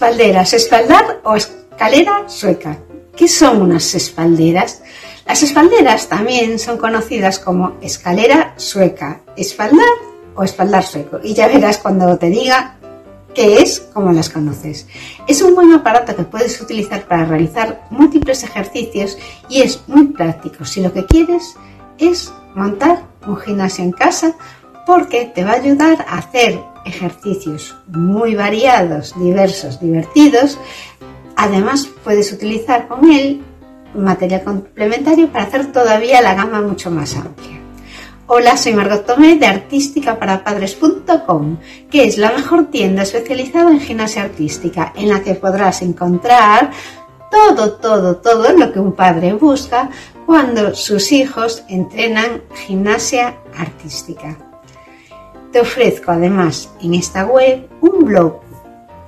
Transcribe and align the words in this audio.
Espalderas, 0.00 0.54
espaldar 0.54 1.20
o 1.24 1.36
escalera 1.36 2.26
sueca. 2.26 2.78
¿Qué 3.14 3.28
son 3.28 3.60
unas 3.60 3.94
espalderas? 3.94 4.80
Las 5.26 5.42
espalderas 5.42 6.08
también 6.08 6.58
son 6.58 6.78
conocidas 6.78 7.38
como 7.38 7.76
escalera 7.82 8.54
sueca, 8.56 9.20
espaldar 9.36 9.84
o 10.34 10.42
espaldar 10.42 10.84
sueco. 10.84 11.20
Y 11.22 11.34
ya 11.34 11.48
verás 11.48 11.76
cuando 11.76 12.16
te 12.16 12.30
diga 12.30 12.76
qué 13.34 13.58
es, 13.58 13.80
cómo 13.92 14.10
las 14.10 14.30
conoces. 14.30 14.86
Es 15.28 15.42
un 15.42 15.54
buen 15.54 15.70
aparato 15.74 16.16
que 16.16 16.22
puedes 16.22 16.58
utilizar 16.62 17.02
para 17.06 17.26
realizar 17.26 17.86
múltiples 17.90 18.42
ejercicios 18.42 19.18
y 19.50 19.60
es 19.60 19.82
muy 19.86 20.06
práctico 20.06 20.64
si 20.64 20.80
lo 20.80 20.94
que 20.94 21.04
quieres 21.04 21.56
es 21.98 22.32
montar 22.54 23.02
un 23.26 23.36
gimnasio 23.36 23.84
en 23.84 23.92
casa 23.92 24.34
porque 24.86 25.26
te 25.26 25.44
va 25.44 25.50
a 25.50 25.56
ayudar 25.56 26.06
a 26.08 26.16
hacer 26.16 26.58
ejercicios 26.84 27.76
muy 27.88 28.34
variados, 28.34 29.14
diversos, 29.18 29.80
divertidos. 29.80 30.58
Además, 31.36 31.88
puedes 32.04 32.30
utilizar 32.32 32.88
con 32.88 33.10
él 33.10 33.42
material 33.94 34.44
complementario 34.44 35.32
para 35.32 35.44
hacer 35.44 35.72
todavía 35.72 36.20
la 36.22 36.34
gama 36.34 36.60
mucho 36.60 36.90
más 36.90 37.16
amplia. 37.16 37.58
Hola, 38.26 38.56
soy 38.56 38.72
Margot 38.74 39.04
Tomé 39.04 39.36
de 39.36 39.46
artísticaparapadres.com, 39.46 41.58
que 41.90 42.04
es 42.04 42.16
la 42.16 42.30
mejor 42.30 42.66
tienda 42.66 43.02
especializada 43.02 43.72
en 43.72 43.80
gimnasia 43.80 44.22
artística, 44.22 44.92
en 44.94 45.08
la 45.08 45.20
que 45.20 45.34
podrás 45.34 45.82
encontrar 45.82 46.70
todo, 47.30 47.72
todo, 47.72 48.18
todo 48.18 48.52
lo 48.52 48.72
que 48.72 48.78
un 48.78 48.92
padre 48.92 49.32
busca 49.32 49.90
cuando 50.26 50.76
sus 50.76 51.10
hijos 51.10 51.64
entrenan 51.68 52.42
gimnasia 52.54 53.38
artística. 53.56 54.49
Te 55.52 55.60
ofrezco 55.60 56.12
además 56.12 56.70
en 56.80 56.94
esta 56.94 57.26
web 57.26 57.68
un 57.80 58.04
blog 58.04 58.40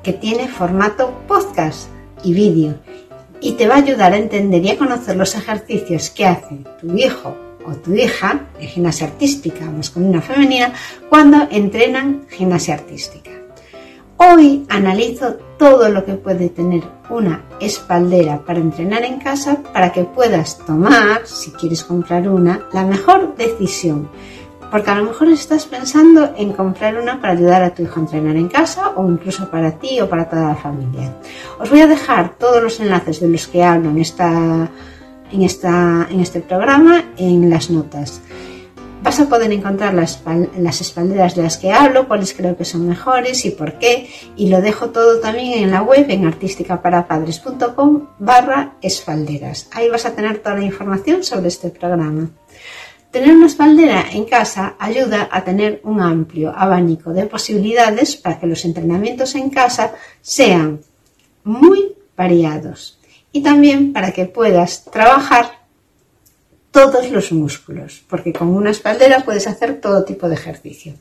que 0.02 0.12
tiene 0.12 0.48
formato 0.48 1.12
podcast 1.28 1.88
y 2.24 2.34
vídeo 2.34 2.74
y 3.40 3.52
te 3.52 3.68
va 3.68 3.76
a 3.76 3.78
ayudar 3.78 4.12
a 4.12 4.16
entender 4.16 4.64
y 4.64 4.70
a 4.70 4.78
conocer 4.78 5.16
los 5.16 5.36
ejercicios 5.36 6.10
que 6.10 6.26
hace 6.26 6.58
tu 6.80 6.96
hijo 6.96 7.36
o 7.64 7.74
tu 7.74 7.94
hija 7.94 8.40
en 8.58 8.66
gimnasia 8.66 9.06
artística 9.06 9.64
masculina 9.66 10.18
o 10.18 10.22
femenina 10.22 10.72
cuando 11.08 11.46
entrenan 11.48 12.26
gimnasia 12.28 12.74
artística. 12.74 13.30
Hoy 14.16 14.66
analizo 14.68 15.34
todo 15.58 15.90
lo 15.90 16.04
que 16.04 16.14
puede 16.14 16.48
tener 16.48 16.82
una 17.08 17.44
espaldera 17.60 18.44
para 18.44 18.58
entrenar 18.58 19.04
en 19.04 19.20
casa 19.20 19.62
para 19.72 19.92
que 19.92 20.02
puedas 20.02 20.58
tomar, 20.58 21.24
si 21.24 21.52
quieres 21.52 21.84
comprar 21.84 22.28
una, 22.28 22.66
la 22.72 22.84
mejor 22.84 23.36
decisión 23.36 24.08
porque 24.72 24.90
a 24.90 24.94
lo 24.94 25.04
mejor 25.04 25.28
estás 25.28 25.66
pensando 25.66 26.32
en 26.34 26.54
comprar 26.54 26.96
una 26.96 27.20
para 27.20 27.34
ayudar 27.34 27.62
a 27.62 27.74
tu 27.74 27.82
hijo 27.82 28.00
a 28.00 28.04
entrenar 28.04 28.36
en 28.36 28.48
casa 28.48 28.94
o 28.96 29.06
incluso 29.06 29.50
para 29.50 29.72
ti 29.72 30.00
o 30.00 30.08
para 30.08 30.30
toda 30.30 30.48
la 30.48 30.54
familia. 30.54 31.14
Os 31.60 31.68
voy 31.68 31.82
a 31.82 31.86
dejar 31.86 32.38
todos 32.38 32.62
los 32.62 32.80
enlaces 32.80 33.20
de 33.20 33.28
los 33.28 33.46
que 33.46 33.62
hablo 33.62 33.90
en, 33.90 33.98
esta, 34.00 34.70
en, 35.30 35.42
esta, 35.42 36.08
en 36.10 36.20
este 36.20 36.40
programa 36.40 37.04
en 37.18 37.50
las 37.50 37.68
notas. 37.68 38.22
Vas 39.02 39.20
a 39.20 39.28
poder 39.28 39.52
encontrar 39.52 39.92
las, 39.92 40.22
las 40.56 40.80
espalderas 40.80 41.34
de 41.34 41.42
las 41.42 41.58
que 41.58 41.70
hablo, 41.70 42.08
cuáles 42.08 42.32
creo 42.32 42.56
que 42.56 42.64
son 42.64 42.88
mejores 42.88 43.44
y 43.44 43.50
por 43.50 43.78
qué. 43.78 44.08
Y 44.36 44.48
lo 44.48 44.62
dejo 44.62 44.88
todo 44.88 45.20
también 45.20 45.64
en 45.64 45.70
la 45.70 45.82
web 45.82 46.06
en 46.08 46.24
artísticaparapadres.com 46.26 48.06
barra 48.18 48.76
espalderas. 48.80 49.68
Ahí 49.72 49.90
vas 49.90 50.06
a 50.06 50.14
tener 50.14 50.38
toda 50.38 50.54
la 50.54 50.64
información 50.64 51.22
sobre 51.24 51.48
este 51.48 51.68
programa. 51.68 52.30
Tener 53.12 53.36
una 53.36 53.46
espaldera 53.46 54.06
en 54.10 54.24
casa 54.24 54.74
ayuda 54.78 55.28
a 55.30 55.44
tener 55.44 55.82
un 55.84 56.00
amplio 56.00 56.50
abanico 56.56 57.12
de 57.12 57.26
posibilidades 57.26 58.16
para 58.16 58.40
que 58.40 58.46
los 58.46 58.64
entrenamientos 58.64 59.34
en 59.34 59.50
casa 59.50 59.92
sean 60.22 60.80
muy 61.44 61.92
variados 62.16 62.98
y 63.30 63.42
también 63.42 63.92
para 63.92 64.12
que 64.12 64.24
puedas 64.24 64.86
trabajar 64.86 65.60
todos 66.70 67.10
los 67.10 67.32
músculos, 67.32 68.02
porque 68.08 68.32
con 68.32 68.48
una 68.48 68.70
espaldera 68.70 69.20
puedes 69.20 69.46
hacer 69.46 69.78
todo 69.78 70.04
tipo 70.04 70.26
de 70.30 70.34
ejercicio. 70.36 70.94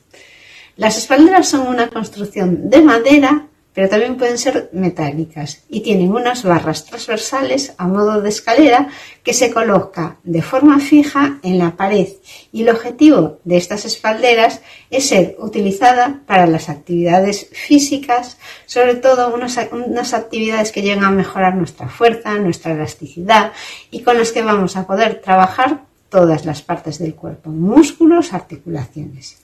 Las 0.76 0.98
espalderas 0.98 1.48
son 1.48 1.66
una 1.66 1.88
construcción 1.88 2.68
de 2.68 2.82
madera 2.82 3.46
pero 3.74 3.88
también 3.88 4.16
pueden 4.16 4.38
ser 4.38 4.68
metálicas 4.72 5.62
y 5.68 5.80
tienen 5.80 6.12
unas 6.12 6.42
barras 6.42 6.84
transversales 6.84 7.74
a 7.78 7.86
modo 7.86 8.20
de 8.20 8.28
escalera 8.28 8.88
que 9.22 9.34
se 9.34 9.50
coloca 9.50 10.18
de 10.24 10.42
forma 10.42 10.78
fija 10.78 11.38
en 11.42 11.58
la 11.58 11.76
pared 11.76 12.08
y 12.52 12.62
el 12.62 12.68
objetivo 12.68 13.38
de 13.44 13.56
estas 13.56 13.84
espalderas 13.84 14.60
es 14.90 15.08
ser 15.08 15.36
utilizada 15.38 16.20
para 16.26 16.46
las 16.46 16.68
actividades 16.68 17.48
físicas, 17.52 18.38
sobre 18.66 18.96
todo 18.96 19.34
unas, 19.34 19.58
unas 19.72 20.14
actividades 20.14 20.72
que 20.72 20.82
llegan 20.82 21.04
a 21.04 21.10
mejorar 21.10 21.54
nuestra 21.54 21.88
fuerza, 21.88 22.34
nuestra 22.34 22.72
elasticidad 22.72 23.52
y 23.90 24.02
con 24.02 24.18
las 24.18 24.32
que 24.32 24.42
vamos 24.42 24.76
a 24.76 24.86
poder 24.86 25.20
trabajar 25.22 25.84
todas 26.08 26.44
las 26.44 26.60
partes 26.60 26.98
del 26.98 27.14
cuerpo, 27.14 27.48
músculos, 27.50 28.34
articulaciones. 28.34 29.38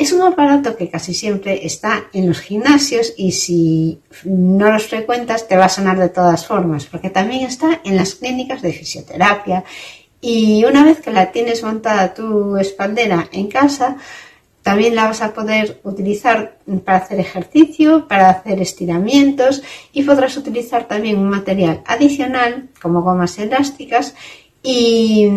Es 0.00 0.14
un 0.14 0.22
aparato 0.22 0.78
que 0.78 0.88
casi 0.88 1.12
siempre 1.12 1.66
está 1.66 2.04
en 2.14 2.26
los 2.26 2.40
gimnasios 2.40 3.12
y 3.18 3.32
si 3.32 4.00
no 4.24 4.72
los 4.72 4.86
frecuentas 4.86 5.46
te 5.46 5.58
va 5.58 5.66
a 5.66 5.68
sonar 5.68 5.98
de 5.98 6.08
todas 6.08 6.46
formas, 6.46 6.86
porque 6.86 7.10
también 7.10 7.44
está 7.44 7.82
en 7.84 7.96
las 7.96 8.14
clínicas 8.14 8.62
de 8.62 8.72
fisioterapia. 8.72 9.62
Y 10.22 10.64
una 10.64 10.86
vez 10.86 11.02
que 11.02 11.12
la 11.12 11.30
tienes 11.32 11.62
montada 11.62 12.14
tu 12.14 12.56
espaldera 12.56 13.28
en 13.30 13.48
casa, 13.48 13.98
también 14.62 14.94
la 14.94 15.04
vas 15.04 15.20
a 15.20 15.34
poder 15.34 15.82
utilizar 15.84 16.56
para 16.82 16.96
hacer 16.96 17.20
ejercicio, 17.20 18.08
para 18.08 18.30
hacer 18.30 18.58
estiramientos 18.62 19.62
y 19.92 20.04
podrás 20.04 20.34
utilizar 20.38 20.88
también 20.88 21.18
un 21.18 21.28
material 21.28 21.82
adicional 21.84 22.70
como 22.80 23.02
gomas 23.02 23.38
elásticas 23.38 24.14
y 24.62 25.28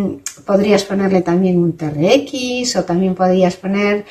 podrías 0.46 0.84
ponerle 0.84 1.22
también 1.22 1.58
un 1.58 1.76
TRX 1.76 2.78
o 2.78 2.84
también 2.86 3.14
podrías 3.14 3.58
poner 3.58 4.06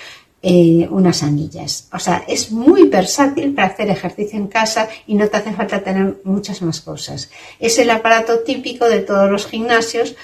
eh, 0.45 0.89
unas 0.91 1.23
anillas. 1.23 1.89
O 1.93 2.01
sea, 2.01 2.25
es 2.27 2.51
muy 2.51 2.89
versátil 2.89 3.55
para 3.55 3.69
hacer 3.69 3.89
ejercicio 3.91 4.37
en 4.37 4.49
casa 4.49 4.89
y 5.07 5.15
no 5.15 5.29
te 5.29 5.37
hace 5.37 5.53
falta 5.53 5.85
tener 5.85 6.17
muchas 6.25 6.63
más 6.63 6.81
cosas. 6.81 7.31
Es 7.61 7.79
el 7.79 7.89
aparato 7.91 8.41
típico 8.41 8.89
de 8.89 9.03
todos 9.03 9.31
los 9.31 9.47
gimnasios 9.47 10.17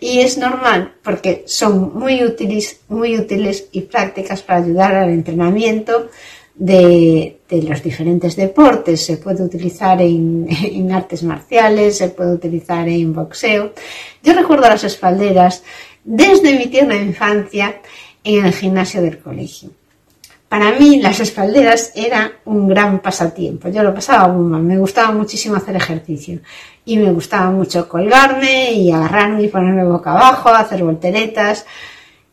y 0.00 0.22
es 0.22 0.38
normal 0.38 0.94
porque 1.04 1.44
son 1.46 1.96
muy 1.96 2.24
útiles, 2.24 2.80
muy 2.88 3.16
útiles 3.16 3.68
y 3.70 3.82
prácticas 3.82 4.42
para 4.42 4.58
ayudar 4.64 4.96
al 4.96 5.10
entrenamiento 5.10 6.08
de, 6.56 7.38
los 7.48 7.80
diferentes 7.80 8.34
deportes. 8.34 9.04
Se 9.04 9.18
puede 9.18 9.44
utilizar 9.44 10.02
en, 10.02 10.48
en, 10.64 10.90
artes 10.90 11.22
marciales, 11.22 11.98
se 11.98 12.08
puede 12.08 12.32
utilizar 12.34 12.88
en 12.88 13.12
boxeo. 13.12 13.72
Yo 14.20 14.32
recuerdo 14.32 14.68
las 14.68 14.82
espalderas 14.82 15.62
desde 16.02 16.58
mi 16.58 16.66
tierna 16.66 16.96
infancia 16.96 17.80
en 18.24 18.44
el 18.44 18.52
gimnasio 18.52 19.02
del 19.02 19.18
colegio. 19.18 19.70
Para 20.50 20.72
mí 20.72 21.00
las 21.00 21.20
espalderas 21.20 21.92
era 21.94 22.32
un 22.44 22.66
gran 22.66 22.98
pasatiempo. 22.98 23.68
Yo 23.68 23.84
lo 23.84 23.94
pasaba 23.94 24.26
muy 24.26 24.50
mal. 24.50 24.62
Me 24.62 24.78
gustaba 24.78 25.12
muchísimo 25.12 25.54
hacer 25.54 25.76
ejercicio. 25.76 26.40
Y 26.84 26.96
me 26.96 27.12
gustaba 27.12 27.52
mucho 27.52 27.88
colgarme 27.88 28.72
y 28.72 28.90
agarrarme 28.90 29.44
y 29.44 29.48
ponerme 29.48 29.84
boca 29.84 30.10
abajo, 30.10 30.48
hacer 30.48 30.82
volteretas. 30.82 31.64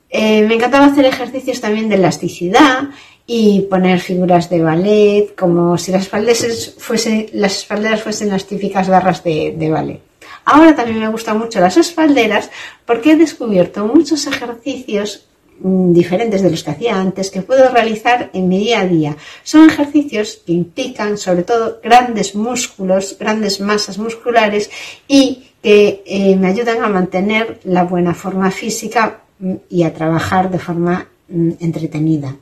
Eh, 0.10 0.42
me 0.48 0.56
encantaba 0.56 0.88
hacer 0.88 1.06
ejercicios 1.06 1.62
también 1.62 1.90
de 1.90 1.96
elasticidad 1.96 2.90
y 3.28 3.68
poner 3.70 4.00
figuras 4.00 4.50
de 4.50 4.64
ballet, 4.64 5.36
como 5.36 5.78
si 5.78 5.92
las 5.92 6.04
espalderas 6.04 6.74
fuesen, 6.80 7.28
las 7.34 7.68
fuesen 8.02 8.36
típicas 8.48 8.90
barras 8.90 9.24
de, 9.24 9.54
de 9.56 9.70
ballet. 9.70 10.02
Ahora 10.44 10.74
también 10.76 11.02
me 11.02 11.10
gustan 11.10 11.38
mucho 11.38 11.60
las 11.60 11.78
espalderas 11.78 12.50
porque 12.84 13.12
he 13.12 13.16
descubierto 13.16 13.86
muchos 13.86 14.26
ejercicios 14.26 15.28
diferentes 15.60 16.42
de 16.42 16.52
los 16.52 16.64
que 16.64 16.72
hacía 16.72 17.00
antes 17.00 17.32
que 17.32 17.42
puedo 17.42 17.70
realizar 17.70 18.30
en 18.34 18.48
mi 18.48 18.60
día 18.60 18.82
a 18.82 18.86
día. 18.88 19.18
Son 19.44 19.70
ejercicios 19.70 20.40
que 20.46 20.54
implican 20.54 21.18
sobre 21.18 21.44
todo 21.44 21.80
grandes 21.84 22.36
músculos, 22.36 23.18
grandes 23.20 23.60
masas 23.60 23.98
musculares 23.98 24.70
y 25.08 25.48
que 25.62 26.04
eh, 26.06 26.36
me 26.36 26.48
ayudan 26.48 26.84
a 26.84 26.90
mantener 26.90 27.60
la 27.64 27.84
buena 27.84 28.14
forma 28.14 28.52
física 28.52 29.22
mm, 29.40 29.54
y 29.70 29.84
a 29.84 29.94
trabajar 29.94 30.52
de 30.52 30.60
forma 30.60 31.08
mm, 31.28 31.52
entretenida. 31.60 32.36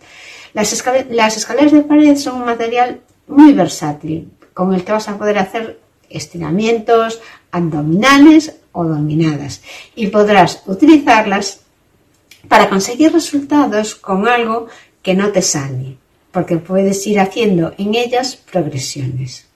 Las, 0.54 0.84
las 1.10 1.38
escaleras 1.38 1.72
de 1.72 1.82
pared 1.82 2.16
son 2.18 2.42
un 2.42 2.46
material 2.46 3.02
muy 3.28 3.54
versátil 3.54 4.32
con 4.54 4.74
el 4.74 4.84
que 4.84 4.92
vas 4.92 5.10
a 5.10 5.18
poder 5.18 5.38
hacer 5.38 5.80
estiramientos 6.10 7.22
abdominales 7.52 8.56
o 8.72 8.86
dominadas 8.86 9.62
y 9.96 10.08
podrás 10.08 10.62
utilizarlas 10.68 11.65
para 12.48 12.70
conseguir 12.70 13.12
resultados 13.14 13.96
con 13.96 14.28
algo 14.28 14.68
que 15.02 15.14
no 15.14 15.32
te 15.32 15.42
sale, 15.42 15.98
porque 16.32 16.58
puedes 16.58 17.06
ir 17.08 17.20
haciendo 17.20 17.74
en 17.78 17.96
ellas 17.96 18.36
progresiones. 18.36 19.48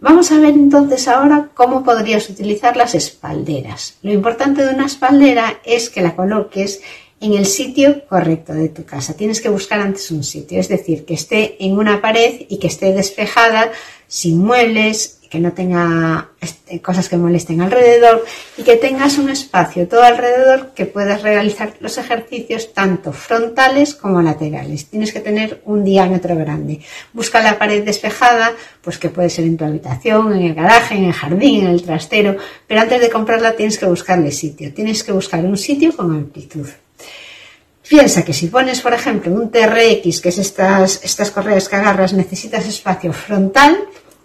Vamos 0.00 0.32
a 0.32 0.38
ver 0.38 0.54
entonces 0.54 1.08
ahora 1.08 1.50
cómo 1.52 1.84
podrías 1.84 2.30
utilizar 2.30 2.74
las 2.74 2.94
espalderas. 2.94 3.98
Lo 4.02 4.12
importante 4.12 4.64
de 4.64 4.74
una 4.74 4.86
espaldera 4.86 5.60
es 5.62 5.90
que 5.90 6.00
la 6.00 6.16
coloques 6.16 6.80
en 7.20 7.34
el 7.34 7.44
sitio 7.44 8.06
correcto 8.08 8.54
de 8.54 8.70
tu 8.70 8.84
casa. 8.84 9.14
Tienes 9.14 9.42
que 9.42 9.50
buscar 9.50 9.78
antes 9.80 10.10
un 10.10 10.24
sitio, 10.24 10.58
es 10.58 10.68
decir, 10.68 11.04
que 11.04 11.14
esté 11.14 11.62
en 11.62 11.76
una 11.76 12.00
pared 12.00 12.46
y 12.48 12.56
que 12.56 12.68
esté 12.68 12.94
despejada 12.94 13.70
sin 14.06 14.38
muebles, 14.38 15.19
que 15.30 15.38
no 15.38 15.52
tenga 15.52 16.30
este, 16.40 16.82
cosas 16.82 17.08
que 17.08 17.16
molesten 17.16 17.60
alrededor 17.60 18.24
y 18.58 18.64
que 18.64 18.76
tengas 18.76 19.16
un 19.16 19.30
espacio 19.30 19.86
todo 19.86 20.02
alrededor 20.02 20.72
que 20.74 20.86
puedas 20.86 21.22
realizar 21.22 21.74
los 21.78 21.96
ejercicios 21.98 22.74
tanto 22.74 23.12
frontales 23.12 23.94
como 23.94 24.20
laterales. 24.20 24.86
Tienes 24.90 25.12
que 25.12 25.20
tener 25.20 25.62
un 25.64 25.84
diámetro 25.84 26.34
grande. 26.34 26.80
Busca 27.12 27.40
la 27.40 27.58
pared 27.58 27.84
despejada, 27.84 28.52
pues 28.82 28.98
que 28.98 29.08
puede 29.08 29.30
ser 29.30 29.44
en 29.44 29.56
tu 29.56 29.64
habitación, 29.64 30.32
en 30.32 30.42
el 30.42 30.54
garaje, 30.54 30.96
en 30.96 31.04
el 31.04 31.12
jardín, 31.12 31.66
en 31.66 31.72
el 31.74 31.82
trastero, 31.82 32.36
pero 32.66 32.80
antes 32.80 33.00
de 33.00 33.08
comprarla 33.08 33.54
tienes 33.54 33.78
que 33.78 33.86
buscarle 33.86 34.32
sitio. 34.32 34.74
Tienes 34.74 35.04
que 35.04 35.12
buscar 35.12 35.44
un 35.44 35.56
sitio 35.56 35.96
con 35.96 36.10
amplitud. 36.10 36.68
Piensa 37.88 38.24
que 38.24 38.32
si 38.32 38.48
pones, 38.48 38.80
por 38.80 38.94
ejemplo, 38.94 39.32
un 39.32 39.50
TRX, 39.50 40.20
que 40.20 40.28
es 40.30 40.38
estas, 40.38 41.00
estas 41.04 41.30
correas 41.30 41.68
que 41.68 41.76
agarras, 41.76 42.12
necesitas 42.12 42.66
espacio 42.66 43.12
frontal, 43.12 43.78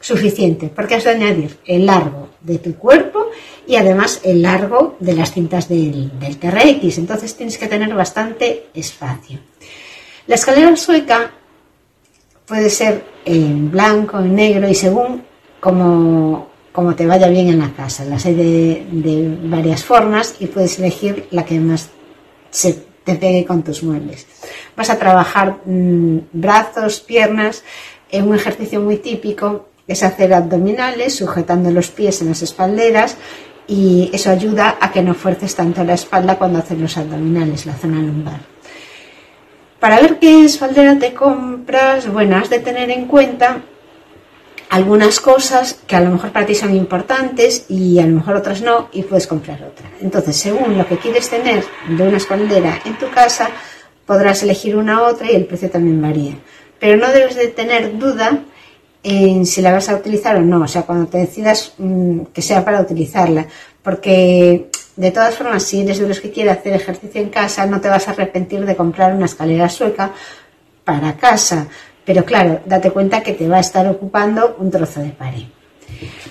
suficiente, 0.06 0.70
porque 0.70 0.94
has 0.94 1.04
de 1.04 1.10
añadir 1.10 1.58
el 1.66 1.88
largo 1.88 2.30
de 2.40 2.60
tu 2.60 2.76
cuerpo 2.76 3.32
y 3.66 3.76
además 3.76 4.22
el 4.24 4.44
largo 4.44 4.98
de 5.00 5.14
las 5.14 5.32
cintas 5.32 5.68
del, 5.68 6.20
del 6.20 6.38
TRX. 6.38 7.00
Entonces 7.00 7.36
tienes 7.36 7.58
que 7.58 7.66
tener 7.66 7.92
bastante 7.96 8.68
espacio. 8.76 9.40
La 10.28 10.36
escalera 10.36 10.76
sueca 10.76 11.32
puede 12.46 12.70
ser 12.70 13.04
en 13.26 13.72
blanco, 13.72 14.20
en 14.20 14.36
negro 14.36 14.70
y 14.70 14.76
según 14.76 15.24
como, 15.60 16.50
te 16.96 17.08
vaya 17.08 17.28
bien 17.28 17.50
en 17.50 17.58
la 17.58 17.72
casa. 17.72 18.06
Las 18.06 18.28
hay 18.28 18.36
de, 18.36 18.86
de 18.92 19.38
varias 19.46 19.84
formas 19.84 20.36
y 20.40 20.46
puedes 20.46 20.78
elegir 20.78 21.28
la 21.32 21.46
que 21.46 21.60
más 21.60 21.90
se 22.52 22.74
te 23.04 23.16
pegue 23.16 23.44
con 23.44 23.64
tus 23.64 23.82
muebles. 23.82 24.28
Vas 24.78 24.92
a 24.92 25.00
trabajar 25.00 25.62
mmm, 25.66 26.20
brazos, 26.32 27.00
piernas, 27.00 27.64
en 28.12 28.28
un 28.28 28.36
ejercicio 28.36 28.80
muy 28.82 28.98
típico 28.98 29.66
es 29.88 30.04
hacer 30.04 30.34
abdominales 30.34 31.16
sujetando 31.16 31.72
los 31.72 31.92
pies 31.92 32.22
en 32.22 32.30
las 32.30 32.42
espalderas 32.42 33.18
y 33.68 34.10
eso 34.14 34.30
ayuda 34.30 34.78
a 34.80 34.92
que 34.92 35.02
no 35.02 35.14
fuerces 35.14 35.56
tanto 35.56 35.84
la 35.84 35.94
espalda 35.94 36.38
cuando 36.38 36.60
haces 36.60 36.78
los 36.78 36.98
abdominales, 36.98 37.66
la 37.66 37.74
zona 37.74 38.00
lumbar. 38.00 38.40
Para 39.80 40.00
ver 40.00 40.20
qué 40.20 40.46
espaldera 40.46 40.98
te 40.98 41.14
compras, 41.14 42.12
bueno, 42.12 42.38
has 42.38 42.50
de 42.50 42.60
tener 42.60 42.90
en 42.90 43.06
cuenta 43.06 43.62
algunas 44.70 45.20
cosas 45.20 45.80
que 45.86 45.96
a 45.96 46.02
lo 46.02 46.10
mejor 46.10 46.32
para 46.32 46.46
ti 46.46 46.56
son 46.56 46.76
importantes 46.76 47.66
y 47.70 48.00
a 48.00 48.08
lo 48.08 48.16
mejor 48.18 48.36
otras 48.36 48.62
no 48.62 48.90
y 48.92 49.04
puedes 49.04 49.28
comprar 49.28 49.64
otra. 49.64 49.88
Entonces, 50.02 50.36
según 50.38 50.78
lo 50.78 50.88
que 50.88 50.98
quieres 50.98 51.30
tener 51.30 51.64
de 51.88 52.04
una 52.08 52.18
espaldera 52.18 52.80
en 52.84 52.98
tu 52.98 53.10
casa, 53.12 53.50
podrás 54.06 54.42
elegir 54.44 54.76
una 54.76 55.02
u 55.02 55.06
otra 55.06 55.32
y 55.32 55.36
el 55.36 55.46
precio 55.46 55.70
también 55.70 56.02
varía. 56.02 56.34
Pero 56.80 56.98
no 56.98 57.12
debes 57.12 57.36
de 57.36 57.48
tener 57.48 57.98
duda 57.98 58.40
en 59.08 59.46
si 59.46 59.62
la 59.62 59.72
vas 59.72 59.88
a 59.88 59.96
utilizar 59.96 60.36
o 60.36 60.42
no, 60.42 60.62
o 60.62 60.68
sea, 60.68 60.82
cuando 60.82 61.06
te 61.06 61.20
decidas 61.20 61.74
mmm, 61.78 62.22
que 62.34 62.42
sea 62.42 62.66
para 62.66 62.82
utilizarla, 62.82 63.46
porque 63.84 64.72
de 64.96 65.12
todas 65.12 65.36
formas, 65.36 65.62
si 65.62 65.82
eres 65.82 66.00
de 66.00 66.08
los 66.08 66.20
que 66.20 66.32
quiere 66.32 66.50
hacer 66.50 66.74
ejercicio 66.74 67.22
en 67.22 67.30
casa, 67.30 67.68
no 67.68 67.80
te 67.80 67.88
vas 67.88 68.08
a 68.08 68.12
arrepentir 68.12 68.66
de 68.66 68.76
comprar 68.76 69.14
una 69.14 69.26
escalera 69.26 69.70
sueca 69.70 70.12
para 70.84 71.16
casa, 71.18 71.68
pero 72.04 72.26
claro, 72.26 72.62
date 72.66 72.90
cuenta 72.90 73.22
que 73.22 73.34
te 73.34 73.48
va 73.48 73.58
a 73.58 73.62
estar 73.62 73.88
ocupando 73.88 74.56
un 74.58 74.72
trozo 74.72 75.02
de 75.02 75.10
pared. 75.10 75.44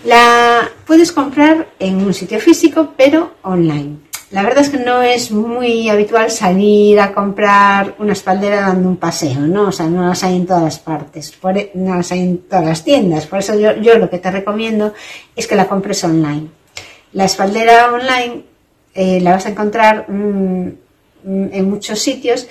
La 0.05 0.69
puedes 0.85 1.13
comprar 1.13 1.69
en 1.79 2.05
un 2.05 2.13
sitio 2.13 2.41
físico, 2.41 2.93
pero 2.97 3.35
online. 3.43 3.99
La 4.35 4.43
verdad 4.43 4.65
es 4.65 4.71
que 4.71 4.79
no 4.79 5.01
es 5.01 5.31
muy 5.31 5.89
habitual 5.89 6.29
salir 6.29 6.99
a 6.99 7.15
comprar 7.15 7.95
una 8.01 8.15
espaldera 8.15 8.63
dando 8.63 8.89
un 8.89 8.97
paseo, 8.97 9.39
¿no? 9.39 9.69
O 9.69 9.71
sea, 9.71 9.87
no 9.87 10.09
las 10.09 10.25
hay 10.25 10.35
en 10.35 10.45
todas 10.45 10.81
partes, 10.81 11.33
e, 11.55 11.71
no 11.75 11.95
las 11.95 12.11
hay 12.11 12.23
en 12.23 12.39
todas 12.39 12.65
las 12.65 12.83
tiendas. 12.83 13.27
Por 13.27 13.39
eso 13.39 13.55
yo, 13.57 13.97
lo 13.97 14.11
que 14.11 14.19
te 14.19 14.33
recomiendo 14.33 14.93
es 15.37 15.47
que 15.47 15.55
la 15.55 15.69
compres 15.69 16.03
online. 16.03 16.49
La 17.13 17.27
espaldera 17.27 17.93
online 17.93 18.43
eh, 18.93 19.21
la 19.21 19.35
vas 19.35 19.47
a 19.47 19.51
encontrar 19.51 20.07
mmm, 20.09 20.69
en 21.25 21.71
muchos 21.71 22.01
sitios 22.01 22.49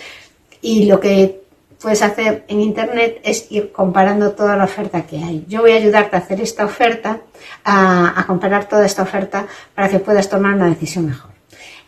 y 0.61 0.85
lo 0.85 1.01
que 1.01 1.41
puedes 1.81 2.01
hacer 2.01 2.45
en 2.47 2.61
internet 2.61 3.19
es 3.25 3.51
ir 3.51 3.73
comparando 3.73 4.31
toda 4.31 4.55
la 4.55 4.63
oferta 4.63 5.01
que 5.01 5.17
hay. 5.17 5.43
Yo 5.49 5.59
voy 5.59 5.73
a 5.73 5.75
ayudarte 5.75 6.15
a 6.15 6.19
hacer 6.19 6.39
esta 6.39 6.63
oferta, 6.63 7.19
a, 7.65 8.17
a 8.17 8.25
comparar 8.25 8.69
toda 8.69 8.85
esta 8.85 9.01
oferta 9.01 9.47
para 9.75 9.89
que 9.89 9.99
puedas 9.99 10.29
tomar 10.29 10.53
una 10.53 10.69
decisión 10.69 11.07
mejor. 11.07 11.32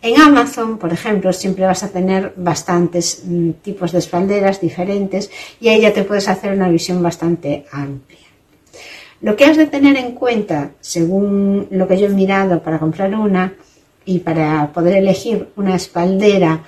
En 0.05 0.21
Amazon, 0.21 0.77
por 0.77 0.93
ejemplo, 0.93 1.33
siempre 1.33 1.65
vas 1.65 1.81
a 1.81 1.89
tener 1.89 2.33
bastantes 2.35 3.23
mm, 3.25 3.49
tipos 3.63 3.91
de 3.91 3.97
espalderas 3.97 4.61
diferentes 4.61 5.31
y 5.59 5.69
ahí 5.69 5.81
ya 5.81 5.93
te 5.93 6.03
puedes 6.03 6.27
hacer 6.27 6.53
una 6.53 6.69
visión 6.69 7.01
bastante 7.01 7.65
amplia. 7.71 8.27
Lo 9.21 9.35
que 9.35 9.45
has 9.45 9.57
de 9.57 9.65
tener 9.65 9.97
en 9.97 10.11
cuenta, 10.11 10.73
según 10.79 11.65
lo 11.71 11.87
que 11.87 11.97
yo 11.97 12.05
he 12.05 12.09
mirado 12.09 12.61
para 12.61 12.77
comprar 12.77 13.15
una 13.15 13.55
y 14.05 14.19
para 14.19 14.71
poder 14.71 14.97
elegir 14.97 15.47
una 15.55 15.75
espaldera, 15.75 16.61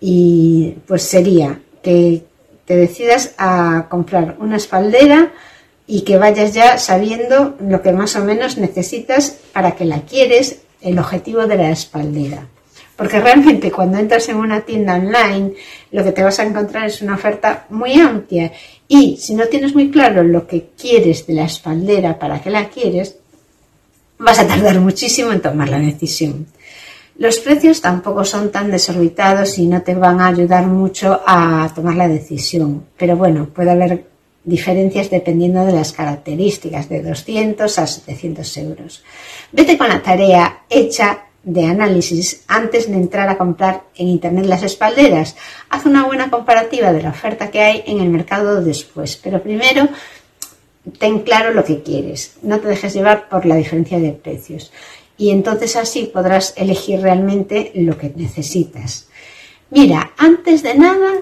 y 0.00 0.76
pues 0.86 1.02
sería 1.02 1.60
que 1.82 2.24
te 2.64 2.76
decidas 2.76 3.34
a 3.36 3.88
comprar 3.90 4.36
una 4.38 4.56
espaldera 4.56 5.32
y 5.86 6.00
que 6.00 6.16
vayas 6.16 6.54
ya 6.54 6.78
sabiendo 6.78 7.58
lo 7.60 7.82
que 7.82 7.92
más 7.92 8.16
o 8.16 8.24
menos 8.24 8.56
necesitas 8.56 9.36
para 9.52 9.72
que 9.72 9.84
la 9.84 10.00
quieres, 10.00 10.62
el 10.80 10.98
objetivo 10.98 11.46
de 11.46 11.56
la 11.56 11.70
espaldera. 11.72 12.46
Porque 13.00 13.18
realmente 13.18 13.72
cuando 13.72 13.96
entras 13.96 14.28
en 14.28 14.36
una 14.36 14.60
tienda 14.60 14.96
online, 14.96 15.54
lo 15.90 16.04
que 16.04 16.12
te 16.12 16.22
vas 16.22 16.38
a 16.38 16.44
encontrar 16.44 16.84
es 16.84 17.00
una 17.00 17.14
oferta 17.14 17.64
muy 17.70 17.94
amplia. 17.94 18.52
Y 18.88 19.16
si 19.16 19.34
no 19.34 19.46
tienes 19.46 19.74
muy 19.74 19.90
claro 19.90 20.22
lo 20.22 20.46
que 20.46 20.72
quieres 20.78 21.26
de 21.26 21.32
la 21.32 21.46
espaldera, 21.46 22.18
para 22.18 22.42
qué 22.42 22.50
la 22.50 22.68
quieres, 22.68 23.16
vas 24.18 24.38
a 24.38 24.46
tardar 24.46 24.78
muchísimo 24.80 25.32
en 25.32 25.40
tomar 25.40 25.70
la 25.70 25.78
decisión. 25.78 26.46
Los 27.16 27.38
precios 27.38 27.80
tampoco 27.80 28.22
son 28.22 28.52
tan 28.52 28.70
desorbitados 28.70 29.56
y 29.56 29.64
no 29.64 29.80
te 29.80 29.94
van 29.94 30.20
a 30.20 30.26
ayudar 30.26 30.66
mucho 30.66 31.22
a 31.26 31.72
tomar 31.74 31.96
la 31.96 32.06
decisión. 32.06 32.84
Pero 32.98 33.16
bueno, 33.16 33.46
puede 33.46 33.70
haber 33.70 34.04
diferencias 34.44 35.08
dependiendo 35.08 35.64
de 35.64 35.72
las 35.72 35.92
características, 35.92 36.90
de 36.90 37.02
200 37.02 37.78
a 37.78 37.86
700 37.86 38.56
euros. 38.58 39.02
Vete 39.52 39.78
con 39.78 39.88
la 39.88 40.02
tarea 40.02 40.64
hecha 40.68 41.29
de 41.42 41.64
análisis 41.64 42.42
antes 42.48 42.90
de 42.90 42.96
entrar 42.96 43.28
a 43.28 43.38
comprar 43.38 43.84
en 43.96 44.08
Internet 44.08 44.46
las 44.46 44.62
espalderas. 44.62 45.36
Haz 45.70 45.86
una 45.86 46.04
buena 46.04 46.30
comparativa 46.30 46.92
de 46.92 47.02
la 47.02 47.10
oferta 47.10 47.50
que 47.50 47.60
hay 47.60 47.82
en 47.86 48.00
el 48.00 48.10
mercado 48.10 48.62
después, 48.62 49.16
pero 49.16 49.42
primero 49.42 49.88
ten 50.98 51.20
claro 51.20 51.52
lo 51.52 51.64
que 51.64 51.82
quieres, 51.82 52.36
no 52.42 52.58
te 52.60 52.68
dejes 52.68 52.94
llevar 52.94 53.28
por 53.28 53.46
la 53.46 53.56
diferencia 53.56 53.98
de 53.98 54.12
precios 54.12 54.72
y 55.16 55.30
entonces 55.30 55.76
así 55.76 56.10
podrás 56.12 56.54
elegir 56.56 57.00
realmente 57.00 57.72
lo 57.74 57.98
que 57.98 58.10
necesitas. 58.16 59.08
Mira, 59.68 60.12
antes 60.16 60.62
de 60.62 60.74
nada, 60.74 61.20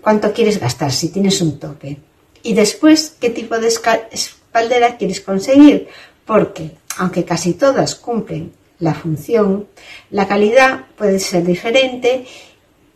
cuánto 0.00 0.32
quieres 0.32 0.58
gastar 0.58 0.92
si 0.92 1.08
tienes 1.10 1.40
un 1.40 1.58
tope 1.58 1.98
y 2.42 2.54
después 2.54 3.16
qué 3.20 3.30
tipo 3.30 3.58
de 3.58 3.68
espaldera 3.68 4.96
quieres 4.96 5.20
conseguir, 5.20 5.88
porque 6.26 6.72
aunque 6.98 7.24
casi 7.24 7.54
todas 7.54 7.94
cumplen 7.94 8.52
la 8.80 8.94
función, 8.94 9.66
la 10.10 10.28
calidad 10.28 10.86
puede 10.96 11.18
ser 11.18 11.44
diferente 11.44 12.24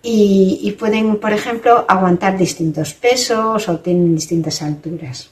y, 0.03 0.75
pueden, 0.79 1.17
por 1.17 1.33
ejemplo, 1.33 1.85
aguantar 1.87 2.37
distintos 2.37 2.93
pesos 2.95 3.69
o 3.69 3.79
tienen 3.79 4.15
distintas 4.17 4.61
alturas. 4.63 5.31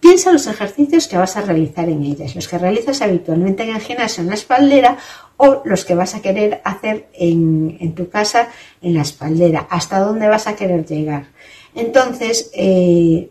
Piensa 0.00 0.32
los 0.32 0.46
ejercicios 0.46 1.06
que 1.06 1.18
vas 1.18 1.36
a 1.36 1.42
realizar 1.42 1.90
en 1.90 2.02
ellas, 2.02 2.34
los 2.34 2.48
que 2.48 2.56
realizas 2.56 3.02
habitualmente 3.02 3.64
en 3.64 3.76
el 3.76 3.82
gimnasio 3.82 4.22
en 4.22 4.30
la 4.30 4.34
espaldera 4.34 4.96
o 5.36 5.60
los 5.66 5.84
que 5.84 5.94
vas 5.94 6.14
a 6.14 6.22
querer 6.22 6.62
hacer 6.64 7.08
en, 7.12 7.76
en 7.80 7.94
tu 7.94 8.08
casa 8.08 8.48
en 8.80 8.94
la 8.94 9.02
espaldera, 9.02 9.66
hasta 9.68 9.98
dónde 9.98 10.28
vas 10.28 10.46
a 10.46 10.56
querer 10.56 10.86
llegar. 10.86 11.26
Entonces, 11.74 12.50
eh, 12.54 13.30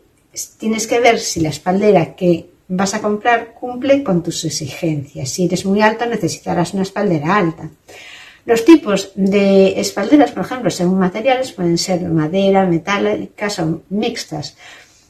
tienes 0.60 0.86
que 0.86 1.00
ver 1.00 1.20
si 1.20 1.40
la 1.40 1.50
espaldera 1.50 2.16
que 2.16 2.49
vas 2.70 2.94
a 2.94 3.02
comprar 3.02 3.54
cumple 3.54 4.04
con 4.04 4.24
tus 4.24 4.46
exigencias. 4.46 5.30
Si 5.30 5.46
eres 5.46 5.66
muy 5.66 5.82
alto, 5.82 6.06
necesitarás 6.06 6.74
una 6.74 6.84
espaldera 6.84 7.36
alta. 7.36 7.70
Los 8.46 8.64
tipos 8.64 9.12
de 9.16 9.80
espalderas, 9.80 10.32
por 10.32 10.46
ejemplo, 10.46 10.70
según 10.70 11.00
materiales, 11.00 11.52
pueden 11.52 11.78
ser 11.78 12.02
madera, 12.04 12.66
metálicas 12.66 13.60
o 13.60 13.82
mixtas. 13.90 14.56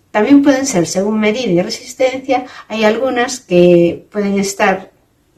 También 0.09 0.41
pueden 0.41 0.65
ser 0.65 0.87
según 0.87 1.19
medida 1.19 1.51
y 1.51 1.61
resistencia. 1.61 2.45
Hay 2.67 2.83
algunas 2.83 3.41
que 3.41 4.07
pueden 4.11 4.39
estar, 4.39 4.91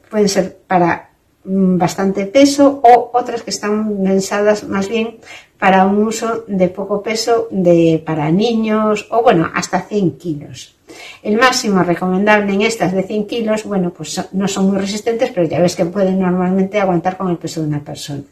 pueden 0.08 0.28
ser 0.28 0.58
para 0.66 1.10
mm, 1.44 1.76
bastante 1.76 2.26
peso 2.26 2.80
o 2.82 3.10
otras 3.12 3.42
que 3.42 3.50
están 3.50 4.02
pensadas 4.02 4.64
más 4.64 4.88
bien 4.88 5.18
para 5.58 5.84
un 5.86 6.06
uso 6.06 6.44
de 6.46 6.68
poco 6.68 7.02
peso 7.02 7.48
de, 7.50 8.02
para 8.04 8.30
niños 8.30 9.06
o 9.10 9.22
bueno, 9.22 9.50
hasta 9.54 9.82
100 9.82 10.18
kilos. 10.18 10.76
El 11.22 11.36
máximo 11.36 11.82
recomendable 11.82 12.52
en 12.52 12.62
estas 12.62 12.92
de 12.92 13.02
100 13.02 13.26
kilos, 13.26 13.64
bueno, 13.64 13.92
pues 13.92 14.20
no 14.32 14.48
son 14.48 14.70
muy 14.70 14.78
resistentes, 14.78 15.30
pero 15.34 15.46
ya 15.46 15.60
ves 15.60 15.76
que 15.76 15.84
pueden 15.86 16.20
normalmente 16.20 16.80
aguantar 16.80 17.16
con 17.16 17.30
el 17.30 17.38
peso 17.38 17.60
de 17.60 17.68
una 17.68 17.80
persona. 17.80 18.22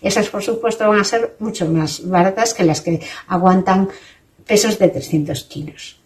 Esas, 0.00 0.28
por 0.28 0.42
supuesto, 0.42 0.88
van 0.88 1.00
a 1.00 1.04
ser 1.04 1.36
mucho 1.38 1.66
más 1.66 2.06
baratas 2.06 2.54
que 2.54 2.64
las 2.64 2.80
que 2.80 3.00
aguantan 3.28 3.88
pesos 4.46 4.78
de 4.78 4.88
300 4.88 5.44
kilos. 5.44 5.98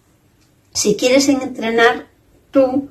Si 0.73 0.97
quieres 0.97 1.29
entrenar 1.29 2.07
tú, 2.51 2.91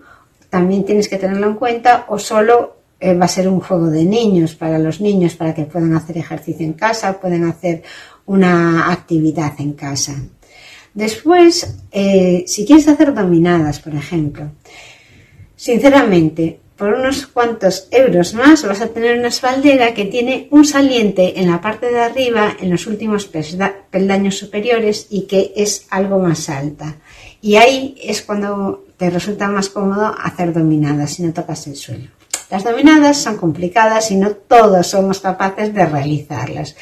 también 0.50 0.86
tienes 0.86 1.08
que 1.08 1.18
tenerlo 1.18 1.48
en 1.48 1.56
cuenta 1.56 2.06
o 2.10 2.20
solo 2.20 2.76
eh, 3.00 3.14
va 3.14 3.26
a 3.26 3.30
ser 3.30 3.48
un 3.48 3.62
juego 3.62 3.88
de 3.88 4.04
niños 4.04 4.56
para 4.56 4.78
los 4.78 5.00
niños 5.00 5.36
para 5.36 5.54
que 5.54 5.64
puedan 5.64 5.96
hacer 5.96 6.18
ejercicio 6.18 6.66
en 6.66 6.74
casa, 6.74 7.20
pueden 7.20 7.46
hacer 7.46 7.84
una 8.26 8.92
actividad 8.92 9.54
en 9.60 9.74
casa. 9.74 10.16
Después, 11.00 11.78
eh, 11.94 12.44
si 12.46 12.66
quieres 12.66 12.90
hacer 12.90 13.14
dominadas, 13.14 13.80
por 13.80 13.96
ejemplo, 13.96 14.52
sinceramente, 15.56 16.60
por 16.76 16.94
unos 16.94 17.26
cuantos 17.26 17.88
euros 17.90 18.34
más 18.34 18.68
vas 18.68 18.82
a 18.82 18.90
tener 18.90 19.18
una 19.18 19.30
espaldera 19.30 19.94
que 19.94 20.04
tiene 20.04 20.50
un 20.52 20.66
saliente 20.66 21.40
en 21.40 21.50
la 21.50 21.62
parte 21.62 21.90
de 21.90 22.02
arriba, 22.02 22.58
en 22.60 22.70
los 22.70 22.86
últimos 22.86 23.30
peldaños 23.90 24.38
superiores 24.38 25.08
y 25.10 25.22
que 25.22 25.54
es 25.56 25.88
algo 25.90 26.20
más 26.20 26.50
alta. 26.50 26.98
Y 27.42 27.56
ahí 27.56 27.96
es 28.04 28.22
cuando 28.22 28.84
te 28.98 29.10
resulta 29.10 29.48
más 29.48 29.70
cómodo 29.70 30.14
hacer 30.22 30.52
dominadas 30.52 31.14
si 31.14 31.24
no 31.24 31.32
tocas 31.32 31.66
el 31.68 31.78
suelo. 31.78 32.10
Las 32.50 32.66
dominadas 32.66 33.16
son 33.16 33.38
complicadas 33.38 34.12
y 34.12 34.18
no 34.18 34.32
todos 34.32 34.88
somos 34.88 35.22
capaces 35.22 35.74
de 35.74 35.86
realizarlas. 35.86 36.76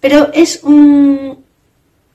Pero 0.00 0.32
es 0.32 0.62
un... 0.62 1.51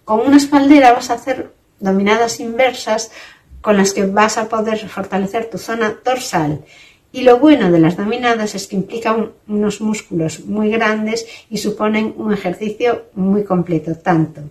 Con 0.07 0.21
una 0.21 0.37
espaldera 0.37 0.93
vas 0.93 1.09
a 1.09 1.15
hacer 1.15 1.51
dominadas 1.81 2.39
inversas 2.39 3.11
con 3.59 3.75
las 3.75 3.91
que 3.91 4.05
vas 4.05 4.37
a 4.37 4.47
poder 4.47 4.87
fortalecer 4.87 5.49
tu 5.49 5.57
zona 5.57 5.97
dorsal. 6.05 6.63
Y 7.11 7.23
lo 7.23 7.39
bueno 7.39 7.69
de 7.69 7.79
las 7.79 7.97
dominadas 7.97 8.55
es 8.55 8.67
que 8.67 8.77
implican 8.77 9.31
unos 9.49 9.81
músculos 9.81 10.45
muy 10.45 10.71
grandes 10.71 11.25
y 11.49 11.57
suponen 11.57 12.13
un 12.15 12.31
ejercicio 12.31 13.07
muy 13.15 13.43
completo, 13.43 13.95
tanto 13.95 14.43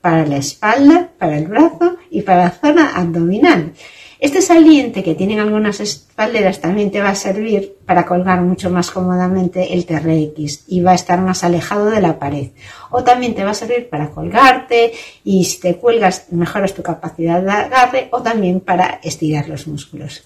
para 0.00 0.24
la 0.24 0.38
espalda, 0.38 1.10
para 1.18 1.36
el 1.36 1.46
brazo 1.46 1.98
y 2.08 2.22
para 2.22 2.44
la 2.44 2.50
zona 2.52 2.96
abdominal. 2.96 3.74
Este 4.18 4.40
saliente 4.40 5.02
que 5.02 5.14
tienen 5.14 5.40
algunas 5.40 5.80
espalderas 5.80 6.60
también 6.60 6.90
te 6.90 7.00
va 7.00 7.10
a 7.10 7.14
servir 7.14 7.76
para 7.84 8.06
colgar 8.06 8.40
mucho 8.40 8.70
más 8.70 8.90
cómodamente 8.90 9.74
el 9.74 9.84
TRX 9.84 10.64
y 10.68 10.80
va 10.80 10.92
a 10.92 10.94
estar 10.94 11.20
más 11.20 11.44
alejado 11.44 11.90
de 11.90 12.00
la 12.00 12.18
pared. 12.18 12.50
O 12.90 13.04
también 13.04 13.34
te 13.34 13.44
va 13.44 13.50
a 13.50 13.54
servir 13.54 13.90
para 13.90 14.10
colgarte 14.10 14.92
y 15.22 15.44
si 15.44 15.60
te 15.60 15.76
cuelgas 15.76 16.26
mejoras 16.30 16.74
tu 16.74 16.82
capacidad 16.82 17.42
de 17.42 17.50
agarre 17.50 18.08
o 18.10 18.22
también 18.22 18.60
para 18.60 19.00
estirar 19.02 19.48
los 19.48 19.66
músculos. 19.66 20.24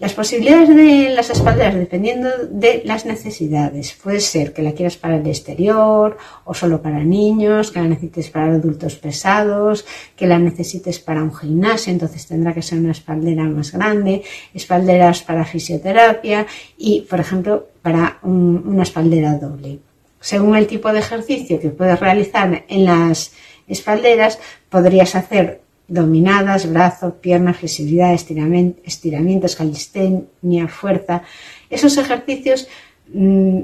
Las 0.00 0.12
posibilidades 0.12 0.68
de 0.68 1.10
las 1.14 1.30
espalderas 1.30 1.76
dependiendo 1.76 2.28
de 2.50 2.82
las 2.84 3.06
necesidades. 3.06 3.92
Puede 4.02 4.20
ser 4.20 4.52
que 4.52 4.62
la 4.62 4.72
quieras 4.72 4.96
para 4.96 5.16
el 5.16 5.26
exterior 5.26 6.16
o 6.44 6.52
solo 6.52 6.82
para 6.82 6.98
niños, 7.04 7.70
que 7.70 7.80
la 7.80 7.86
necesites 7.86 8.28
para 8.30 8.46
adultos 8.54 8.96
pesados, 8.96 9.86
que 10.16 10.26
la 10.26 10.38
necesites 10.38 10.98
para 10.98 11.22
un 11.22 11.32
gimnasio, 11.32 11.92
entonces 11.92 12.26
tendrá 12.26 12.52
que 12.52 12.62
ser 12.62 12.78
una 12.80 12.90
espaldera 12.90 13.44
más 13.44 13.70
grande, 13.70 14.22
espalderas 14.52 15.22
para 15.22 15.44
fisioterapia 15.44 16.46
y, 16.76 17.02
por 17.02 17.20
ejemplo, 17.20 17.68
para 17.80 18.18
una 18.22 18.82
espaldera 18.82 19.34
doble. 19.34 19.78
Según 20.18 20.56
el 20.56 20.66
tipo 20.66 20.92
de 20.92 20.98
ejercicio 21.00 21.60
que 21.60 21.68
puedes 21.68 22.00
realizar 22.00 22.64
en 22.66 22.84
las 22.84 23.32
espalderas, 23.68 24.40
podrías 24.70 25.14
hacer 25.14 25.63
dominadas, 25.88 26.70
brazos, 26.70 27.14
piernas, 27.20 27.58
flexibilidad, 27.58 28.12
estiramientos, 28.12 29.56
calistenia, 29.56 30.68
fuerza. 30.68 31.22
Esos 31.68 31.96
ejercicios 31.98 32.68
mm, 33.12 33.60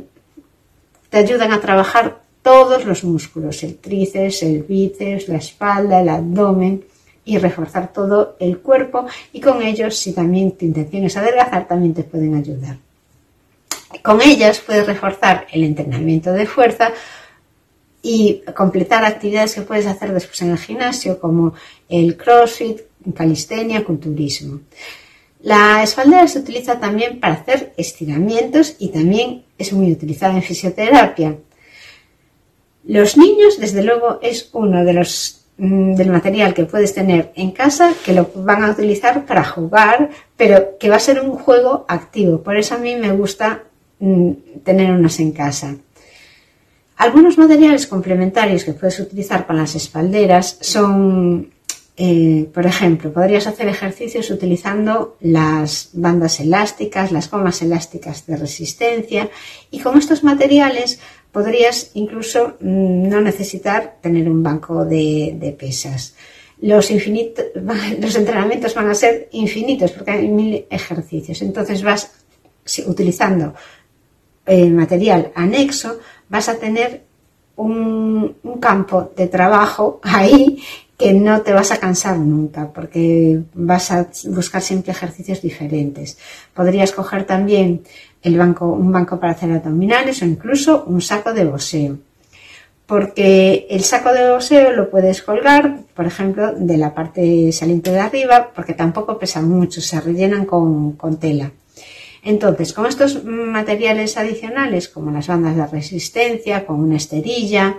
te 1.08 1.18
ayudan 1.18 1.52
a 1.52 1.60
trabajar 1.60 2.20
todos 2.42 2.84
los 2.84 3.04
músculos, 3.04 3.62
el 3.62 3.76
tríceps, 3.76 4.42
el 4.42 4.62
bíceps, 4.62 5.28
la 5.28 5.36
espalda, 5.36 6.00
el 6.00 6.08
abdomen 6.08 6.84
y 7.24 7.38
reforzar 7.38 7.92
todo 7.92 8.36
el 8.40 8.58
cuerpo 8.58 9.06
y 9.32 9.40
con 9.40 9.62
ellos, 9.62 9.96
si 9.96 10.12
también 10.12 10.52
tu 10.52 10.64
intención 10.64 11.04
es 11.04 11.16
adelgazar, 11.16 11.68
también 11.68 11.94
te 11.94 12.04
pueden 12.04 12.34
ayudar. 12.34 12.76
Con 14.02 14.22
ellas 14.22 14.60
puedes 14.60 14.86
reforzar 14.86 15.46
el 15.52 15.64
entrenamiento 15.64 16.32
de 16.32 16.46
fuerza 16.46 16.92
y 18.02 18.42
completar 18.56 19.04
actividades 19.04 19.54
que 19.54 19.62
puedes 19.62 19.86
hacer 19.86 20.12
después 20.12 20.40
en 20.42 20.50
el 20.50 20.58
gimnasio, 20.58 21.20
como 21.20 21.54
el 21.88 22.16
crossfit, 22.16 22.80
calistenia, 23.14 23.84
culturismo. 23.84 24.60
La 25.42 25.82
espaldera 25.82 26.28
se 26.28 26.40
utiliza 26.40 26.78
también 26.78 27.18
para 27.18 27.34
hacer 27.34 27.72
estiramientos 27.76 28.76
y 28.78 28.88
también 28.88 29.44
es 29.56 29.72
muy 29.72 29.90
utilizada 29.92 30.34
en 30.34 30.42
fisioterapia. 30.42 31.36
Los 32.84 33.16
niños, 33.16 33.58
desde 33.58 33.82
luego, 33.82 34.18
es 34.22 34.50
uno 34.52 34.84
de 34.84 34.92
los 34.92 35.44
mm, 35.56 35.94
del 35.94 36.10
material 36.10 36.52
que 36.52 36.64
puedes 36.64 36.94
tener 36.94 37.32
en 37.36 37.52
casa 37.52 37.92
que 38.04 38.12
lo 38.12 38.30
van 38.34 38.64
a 38.64 38.70
utilizar 38.70 39.24
para 39.24 39.44
jugar, 39.44 40.10
pero 40.36 40.78
que 40.78 40.90
va 40.90 40.96
a 40.96 41.00
ser 41.00 41.20
un 41.20 41.32
juego 41.32 41.86
activo. 41.88 42.42
Por 42.42 42.56
eso 42.56 42.74
a 42.74 42.78
mí 42.78 42.96
me 42.96 43.12
gusta 43.12 43.64
mm, 43.98 44.32
tener 44.62 44.90
unas 44.90 45.20
en 45.20 45.32
casa. 45.32 45.76
Algunos 47.00 47.38
materiales 47.38 47.86
complementarios 47.86 48.62
que 48.62 48.74
puedes 48.74 49.00
utilizar 49.00 49.46
con 49.46 49.56
las 49.56 49.74
espalderas 49.74 50.58
son, 50.60 51.50
eh, 51.96 52.46
por 52.52 52.66
ejemplo, 52.66 53.10
podrías 53.10 53.46
hacer 53.46 53.68
ejercicios 53.68 54.30
utilizando 54.30 55.16
las 55.22 55.88
bandas 55.94 56.40
elásticas, 56.40 57.10
las 57.10 57.30
gomas 57.30 57.62
elásticas 57.62 58.26
de 58.26 58.36
resistencia 58.36 59.30
y 59.70 59.80
con 59.80 59.96
estos 59.96 60.22
materiales 60.22 61.00
podrías 61.32 61.90
incluso 61.94 62.58
mm, 62.60 63.08
no 63.08 63.22
necesitar 63.22 63.96
tener 64.02 64.28
un 64.28 64.42
banco 64.42 64.84
de, 64.84 65.56
pesas. 65.58 66.14
Los, 66.60 66.90
los 67.98 68.16
entrenamientos 68.16 68.74
van 68.74 68.90
a 68.90 68.94
ser 68.94 69.30
infinitos 69.32 69.92
porque 69.92 70.10
hay 70.10 70.28
mil 70.28 70.66
ejercicios. 70.68 71.40
Entonces 71.40 71.82
vas 71.82 72.12
utilizando 72.86 73.54
eh, 74.44 74.68
material 74.68 75.32
anexo 75.34 75.98
vas 76.30 76.48
a 76.48 76.58
tener 76.58 77.02
un, 77.56 78.36
campo 78.60 79.12
de 79.16 79.26
trabajo 79.26 80.00
ahí 80.04 80.62
que 80.96 81.12
no 81.12 81.40
te 81.40 81.52
vas 81.52 81.72
a 81.72 81.78
cansar 81.78 82.18
nunca 82.18 82.68
porque 82.68 83.40
vas 83.54 83.90
a 83.90 84.08
buscar 84.28 84.60
siempre 84.60 84.92
ejercicios 84.92 85.40
diferentes. 85.40 86.18
Podrías 86.54 86.92
coger 86.92 87.24
también 87.24 87.82
un 88.22 88.92
banco 88.92 89.18
para 89.18 89.32
hacer 89.32 89.50
abdominales 89.50 90.20
o 90.20 90.26
incluso 90.26 90.84
un 90.86 91.00
saco 91.00 91.32
de 91.32 91.46
boxeo. 91.46 91.98
Porque 92.86 93.66
el 93.70 93.82
saco 93.82 94.12
de 94.12 94.30
boxeo 94.30 94.72
lo 94.72 94.90
puedes 94.90 95.22
colgar, 95.22 95.78
por 95.94 96.06
ejemplo, 96.06 96.52
de 96.52 96.76
la 96.76 96.92
parte 96.92 97.50
saliente 97.52 97.90
de 97.92 98.00
arriba, 98.00 98.50
porque 98.54 98.74
tampoco 98.74 99.18
pesan 99.18 99.48
mucho, 99.48 99.80
se 99.80 100.00
rellenan 100.00 100.44
con 100.44 101.16
tela. 101.18 101.50
Entonces, 102.22 102.72
con 102.72 102.86
estos 102.86 103.24
materiales 103.24 104.16
adicionales, 104.16 104.88
como 104.88 105.10
las 105.10 105.28
bandas 105.28 105.56
de 105.56 105.66
resistencia, 105.66 106.66
con 106.66 106.80
una 106.80 106.96
esterilla, 106.96 107.78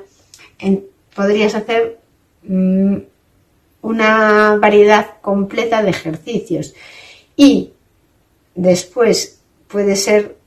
podrías 1.16 1.54
hacer 1.56 2.00
mm, 2.44 2.98
una 3.82 4.58
variedad 4.58 5.22
completa 5.22 5.84
de 5.84 5.92
ejercicios. 5.92 6.74
Y 7.36 7.74
después 8.56 9.40
puede 9.68 9.96
ser 9.96 10.38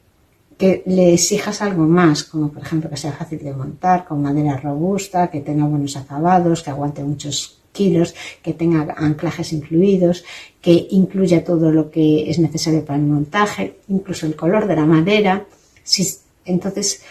que 0.58 0.82
le 0.86 1.14
exijas 1.14 1.62
algo 1.62 1.84
más, 1.84 2.24
como 2.24 2.50
por 2.50 2.62
ejemplo 2.62 2.90
que 2.90 2.96
sea 2.96 3.12
fácil 3.12 3.40
de 3.42 3.52
montar, 3.52 4.04
con 4.04 4.22
madera 4.22 4.56
robusta, 4.56 5.30
que 5.30 5.40
tenga 5.40 5.66
buenos 5.66 5.96
acabados, 5.96 6.62
que 6.62 6.70
aguante 6.70 7.02
muchos 7.02 7.60
kilos, 7.74 8.14
que 8.42 8.54
tenga 8.54 8.94
anclajes 8.96 9.52
incluidos, 9.52 10.24
que 10.62 10.86
incluya 10.90 11.44
todo 11.44 11.70
lo 11.70 11.90
que 11.90 12.30
es 12.30 12.38
necesario 12.38 12.82
para 12.86 12.98
el 12.98 13.04
montaje, 13.04 13.80
incluso 13.88 14.24
el 14.24 14.36
color 14.36 14.66
de 14.66 14.76
la 14.76 14.86
madera. 14.86 15.44
Si, 15.82 16.08
entonces 16.46 17.02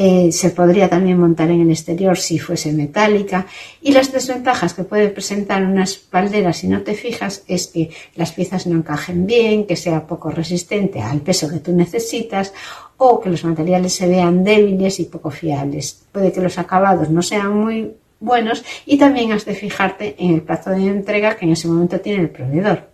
eh, 0.00 0.30
se 0.32 0.50
podría 0.50 0.88
también 0.90 1.18
montar 1.18 1.50
en 1.50 1.62
el 1.62 1.70
exterior 1.70 2.18
si 2.18 2.38
fuese 2.38 2.72
metálica. 2.72 3.46
Y 3.80 3.92
las 3.92 4.12
desventajas 4.12 4.74
que 4.74 4.84
puede 4.84 5.08
presentar 5.08 5.64
una 5.64 5.84
espaldera 5.84 6.52
si 6.52 6.68
no 6.68 6.82
te 6.82 6.94
fijas 6.94 7.42
es 7.48 7.68
que 7.68 7.90
las 8.14 8.32
piezas 8.32 8.66
no 8.66 8.76
encajen 8.76 9.26
bien, 9.26 9.66
que 9.66 9.76
sea 9.76 10.06
poco 10.06 10.30
resistente 10.30 11.00
al 11.00 11.22
peso 11.22 11.48
que 11.48 11.60
tú 11.60 11.72
necesitas 11.72 12.52
o 12.98 13.20
que 13.20 13.30
los 13.30 13.44
materiales 13.44 13.94
se 13.94 14.06
vean 14.06 14.44
débiles 14.44 15.00
y 15.00 15.04
poco 15.06 15.30
fiables. 15.30 16.02
Puede 16.12 16.32
que 16.32 16.42
los 16.42 16.58
acabados 16.58 17.08
no 17.10 17.22
sean 17.22 17.56
muy 17.56 17.90
buenos 18.20 18.64
y 18.86 18.98
también 18.98 19.32
has 19.32 19.44
de 19.44 19.54
fijarte 19.54 20.16
en 20.18 20.34
el 20.34 20.42
plazo 20.42 20.70
de 20.70 20.86
entrega 20.86 21.36
que 21.36 21.44
en 21.46 21.52
ese 21.52 21.68
momento 21.68 22.00
tiene 22.00 22.22
el 22.22 22.30
proveedor. 22.30 22.90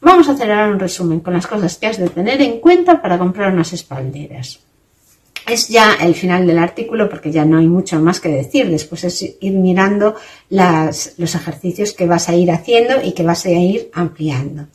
Vamos 0.00 0.28
a 0.28 0.32
hacer 0.32 0.50
ahora 0.50 0.72
un 0.72 0.80
resumen 0.80 1.20
con 1.20 1.34
las 1.34 1.46
cosas 1.46 1.76
que 1.78 1.86
has 1.86 1.98
de 1.98 2.08
tener 2.08 2.40
en 2.42 2.60
cuenta 2.60 3.00
para 3.00 3.18
comprar 3.18 3.52
unas 3.52 3.72
espalderas 3.72 4.60
es 5.46 5.68
ya 5.68 5.96
el 6.00 6.14
final 6.14 6.46
del 6.46 6.58
artículo 6.58 7.08
porque 7.08 7.32
ya 7.32 7.44
no 7.44 7.58
hay 7.58 7.66
mucho 7.66 8.00
más 8.00 8.20
que 8.20 8.28
decir. 8.28 8.70
Después 8.70 9.04
es 9.04 9.22
ir 9.40 9.52
mirando 9.52 10.14
los 10.50 11.34
ejercicios 11.34 11.92
que 11.92 12.06
vas 12.06 12.28
a 12.28 12.34
ir 12.34 12.50
haciendo 12.50 13.02
y 13.02 13.12
que 13.12 13.22
vas 13.22 13.44
a 13.46 13.50
ir 13.50 13.90
ampliando. 13.92 14.66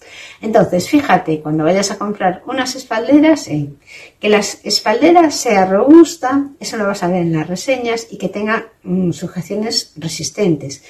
Entonces, 0.41 0.89
fíjate 0.89 1.39
cuando 1.41 1.63
vayas 1.63 1.91
a 1.91 1.97
comprar 1.97 2.43
unas 2.47 2.75
espalderas 2.75 3.47
en 3.47 3.77
que 4.19 4.29
las 4.29 4.59
espalderas 4.63 5.35
sea 5.35 5.65
robusta, 5.65 6.47
eso 6.59 6.77
lo 6.77 6.85
vas 6.85 7.03
a 7.03 7.07
ver 7.07 7.21
en 7.21 7.33
las 7.33 7.47
reseñas, 7.47 8.07
y 8.09 8.17
que 8.17 8.29
tenga 8.29 8.67
mm, 8.83 9.11
sujeciones 9.11 9.93
resistentes. 9.95 10.83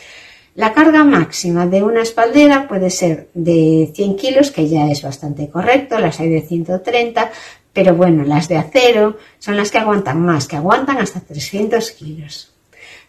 La 0.56 0.74
carga 0.74 1.04
máxima 1.04 1.68
de 1.68 1.84
una 1.84 2.02
espaldera 2.02 2.68
puede 2.68 2.90
ser 2.90 3.30
de 3.36 3.92
100 3.94 4.16
kilos, 4.16 4.50
que 4.50 4.68
ya 4.68 4.88
es 4.88 5.04
bastante 5.04 5.50
correcto, 5.50 6.00
las 6.00 6.20
hay 6.20 6.30
de 6.30 6.42
130, 6.42 7.32
pero 7.78 7.94
bueno, 7.94 8.24
las 8.24 8.48
de 8.48 8.58
acero 8.58 9.18
son 9.38 9.56
las 9.56 9.70
que 9.70 9.78
aguantan 9.78 10.20
más, 10.20 10.48
que 10.48 10.56
aguantan 10.56 10.98
hasta 10.98 11.20
300 11.20 11.92
kilos. 11.92 12.52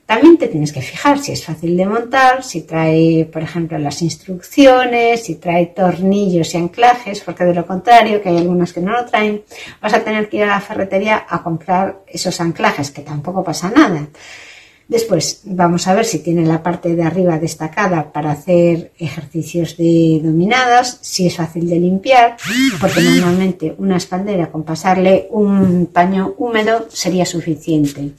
También 0.04 0.36
te 0.36 0.46
tienes 0.46 0.74
que 0.74 0.82
fijar 0.82 1.18
si 1.20 1.32
es 1.32 1.42
fácil 1.42 1.74
de 1.74 1.86
montar, 1.86 2.44
si 2.44 2.64
trae, 2.64 3.26
por 3.32 3.40
ejemplo, 3.40 3.78
las 3.78 4.02
instrucciones, 4.02 5.24
si 5.24 5.36
trae 5.36 5.68
tornillos 5.68 6.52
y 6.52 6.58
anclajes, 6.58 7.20
porque 7.20 7.44
de 7.44 7.54
lo 7.54 7.66
contrario, 7.66 8.20
que 8.20 8.28
hay 8.28 8.36
algunos 8.36 8.74
que 8.74 8.82
no 8.82 8.92
lo 8.92 9.06
traen, 9.06 9.42
vas 9.80 9.94
a 9.94 10.04
tener 10.04 10.28
que 10.28 10.36
ir 10.36 10.42
a 10.42 10.48
la 10.48 10.60
ferretería 10.60 11.24
a 11.26 11.42
comprar 11.42 12.00
esos 12.06 12.38
anclajes, 12.38 12.90
que 12.90 13.00
tampoco 13.00 13.42
pasa 13.42 13.70
nada. 13.70 14.06
Después 14.88 15.42
vamos 15.44 15.86
a 15.86 15.94
ver 15.94 16.06
si 16.06 16.20
tiene 16.20 16.46
la 16.46 16.62
parte 16.62 16.96
de 16.96 17.02
arriba 17.02 17.38
destacada 17.38 18.10
para 18.10 18.30
hacer 18.30 18.92
ejercicios 18.98 19.76
de 19.76 20.18
dominadas, 20.24 20.98
si 21.02 21.26
es 21.26 21.36
fácil 21.36 21.68
de 21.68 21.78
limpiar, 21.78 22.38
porque 22.80 23.02
normalmente 23.02 23.74
una 23.76 23.98
espaldera 23.98 24.50
con 24.50 24.62
pasarle 24.62 25.28
un 25.30 25.90
paño 25.92 26.34
húmedo 26.38 26.86
sería 26.88 27.26
suficiente. 27.26 28.12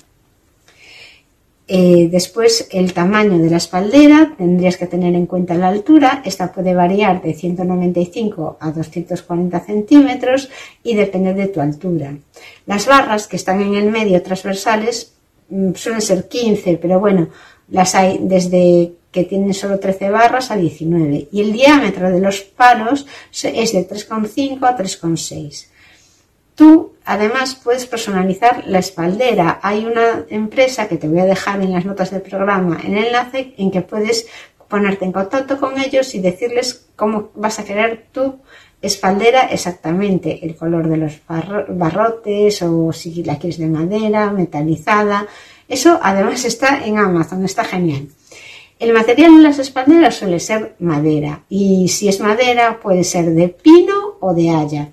Eh, 1.68 2.08
después 2.12 2.68
el 2.72 2.94
tamaño 2.94 3.40
de 3.40 3.50
la 3.50 3.58
espaldera, 3.58 4.36
tendrías 4.38 4.78
que 4.78 4.88
tener 4.88 5.16
en 5.16 5.26
cuenta 5.26 5.56
la 5.56 5.70
altura, 5.70 6.22
esta 6.24 6.52
puede 6.52 6.76
variar 6.76 7.22
de 7.24 7.34
195 7.34 8.58
a 8.60 8.72
240 8.72 9.60
centímetros 9.60 10.50
y 10.84 10.96
depende 10.96 11.34
de 11.34 11.48
tu 11.48 11.62
altura. 11.62 12.16
Las 12.68 12.86
barras 12.86 13.28
que 13.28 13.38
están 13.38 13.62
en 13.62 13.74
el 13.74 13.90
medio 13.90 14.22
transversales 14.22 15.14
suelen 15.76 16.02
ser 16.02 16.28
15, 16.28 16.78
pero 16.78 17.00
bueno, 17.00 17.30
las 17.70 17.96
hay 17.96 18.20
desde 18.22 18.94
que 19.12 19.24
tienen 19.24 19.54
solo 19.54 19.80
13 19.80 20.10
barras 20.10 20.52
a 20.52 20.56
19 20.56 21.30
y 21.32 21.42
el 21.42 21.52
diámetro 21.52 22.12
de 22.12 22.20
los 22.20 22.42
palos 22.42 23.08
es 23.32 23.74
de 23.74 23.88
3,5 23.88 24.68
a 24.68 24.78
3,6. 24.78 25.68
Tú 26.54 26.94
además 27.06 27.56
puedes 27.56 27.86
personalizar 27.86 28.66
la 28.68 28.80
espaldera. 28.80 29.60
Hay 29.64 29.86
una 29.86 30.26
empresa 30.30 30.88
que 30.88 30.98
te 30.98 31.08
voy 31.08 31.20
a 31.20 31.26
dejar 31.26 31.62
en 31.62 31.72
las 31.72 31.86
notas 31.86 32.12
del 32.12 32.22
programa 32.22 32.80
en 32.84 32.98
el 32.98 33.06
enlace 33.06 33.54
en 33.58 33.72
que 33.72 33.82
puedes 33.82 34.28
ponerte 34.70 35.04
en 35.04 35.12
contacto 35.12 35.60
con 35.60 35.80
ellos 35.80 36.16
y 36.16 36.20
decirles 36.20 36.88
cómo 36.96 37.32
vas 37.36 37.60
a 37.60 37.66
querer 37.66 38.06
tu 38.12 38.40
espaldera 38.82 39.48
exactamente 39.48 40.46
el 40.46 40.56
color 40.56 40.88
de 40.88 40.98
los 40.98 41.20
barrotes 41.28 42.62
o 42.62 42.94
si 42.94 43.24
la 43.24 43.38
quieres 43.38 43.58
de 43.58 43.68
madera, 43.68 44.32
metalizada. 44.32 45.28
Eso 45.68 46.00
además 46.02 46.46
está 46.46 46.86
en 46.86 46.98
Amazon, 46.98 47.44
está 47.44 47.66
genial. 47.66 48.08
El 48.80 48.94
material 48.94 49.32
en 49.32 49.44
las 49.44 49.60
espalderas 49.60 50.16
suele 50.16 50.40
ser 50.40 50.76
madera 50.80 51.44
y 51.50 51.90
si 51.90 52.08
es 52.08 52.22
madera 52.22 52.80
puede 52.80 53.04
ser 53.04 53.32
de 53.32 53.50
pino 53.50 54.16
o 54.22 54.34
de 54.34 54.52
haya. 54.52 54.90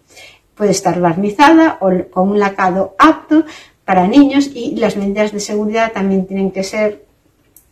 Puede 0.56 0.72
estar 0.72 0.98
barnizada 1.00 1.78
o 1.80 1.90
con 2.10 2.30
un 2.30 2.38
lacado 2.40 2.96
apto 2.98 3.44
para 3.84 4.08
niños 4.08 4.50
y 4.52 4.74
las 4.74 4.96
medidas 4.96 5.30
de 5.30 5.38
seguridad 5.38 5.92
también 5.92 6.26
tienen 6.26 6.50
que 6.50 6.64
ser 6.64 7.05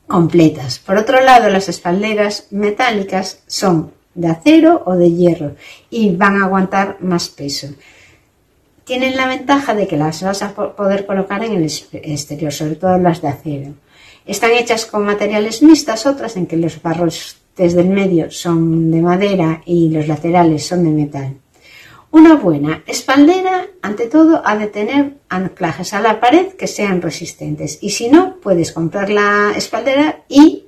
completas. 0.07 0.79
Por 0.79 0.97
otro 0.97 1.21
lado, 1.21 1.49
las 1.51 1.69
espalderas 1.69 2.47
metálicas 2.51 3.43
son 3.47 3.93
de 4.15 4.29
acero 4.29 4.83
o 4.87 4.95
de 4.95 5.13
hierro 5.13 5.57
y 5.91 6.15
van 6.15 6.41
a 6.41 6.47
aguantar 6.47 6.99
más 7.01 7.29
peso. 7.29 7.69
Tienen 8.85 9.17
la 9.17 9.27
ventaja 9.27 9.75
de 9.75 9.87
que 9.87 9.97
las 9.97 10.23
vas 10.23 10.43
a 10.43 10.53
poder 10.53 11.07
colocar 11.07 11.43
en 11.43 11.53
el 11.53 11.65
exterior, 11.65 12.53
sobre 12.53 12.77
todo 12.77 12.99
las 12.99 13.23
de 13.23 13.29
acero. 13.29 13.75
Están 14.27 14.53
hechas 14.53 14.87
con 14.87 15.05
materiales 15.05 15.63
mixtas, 15.63 16.07
otras 16.07 16.37
en 16.37 16.47
que 16.47 16.57
los 16.57 16.81
barros 16.83 17.37
del 17.57 17.89
medio 17.89 18.31
son 18.31 18.91
de 18.91 19.01
madera 19.01 19.63
y 19.65 19.89
los 19.91 20.09
laterales 20.09 20.67
son 20.67 20.85
de 20.85 20.91
metal. 20.91 21.37
Una 22.15 22.37
buena 22.37 22.85
espaldera, 22.87 23.67
ante 23.83 24.07
todo, 24.07 24.41
ha 24.45 24.57
de 24.57 24.69
tener 24.69 25.15
anclajes 25.29 25.95
a 25.95 26.01
la 26.01 26.21
pared 26.21 26.53
que 26.53 26.69
sean 26.69 27.03
resistentes. 27.03 27.79
Y 27.81 27.91
si 27.91 28.09
no, 28.09 28.37
puedes 28.37 28.71
comprar 28.71 29.11
la 29.11 29.53
espaldera 29.57 30.21
y 30.29 30.67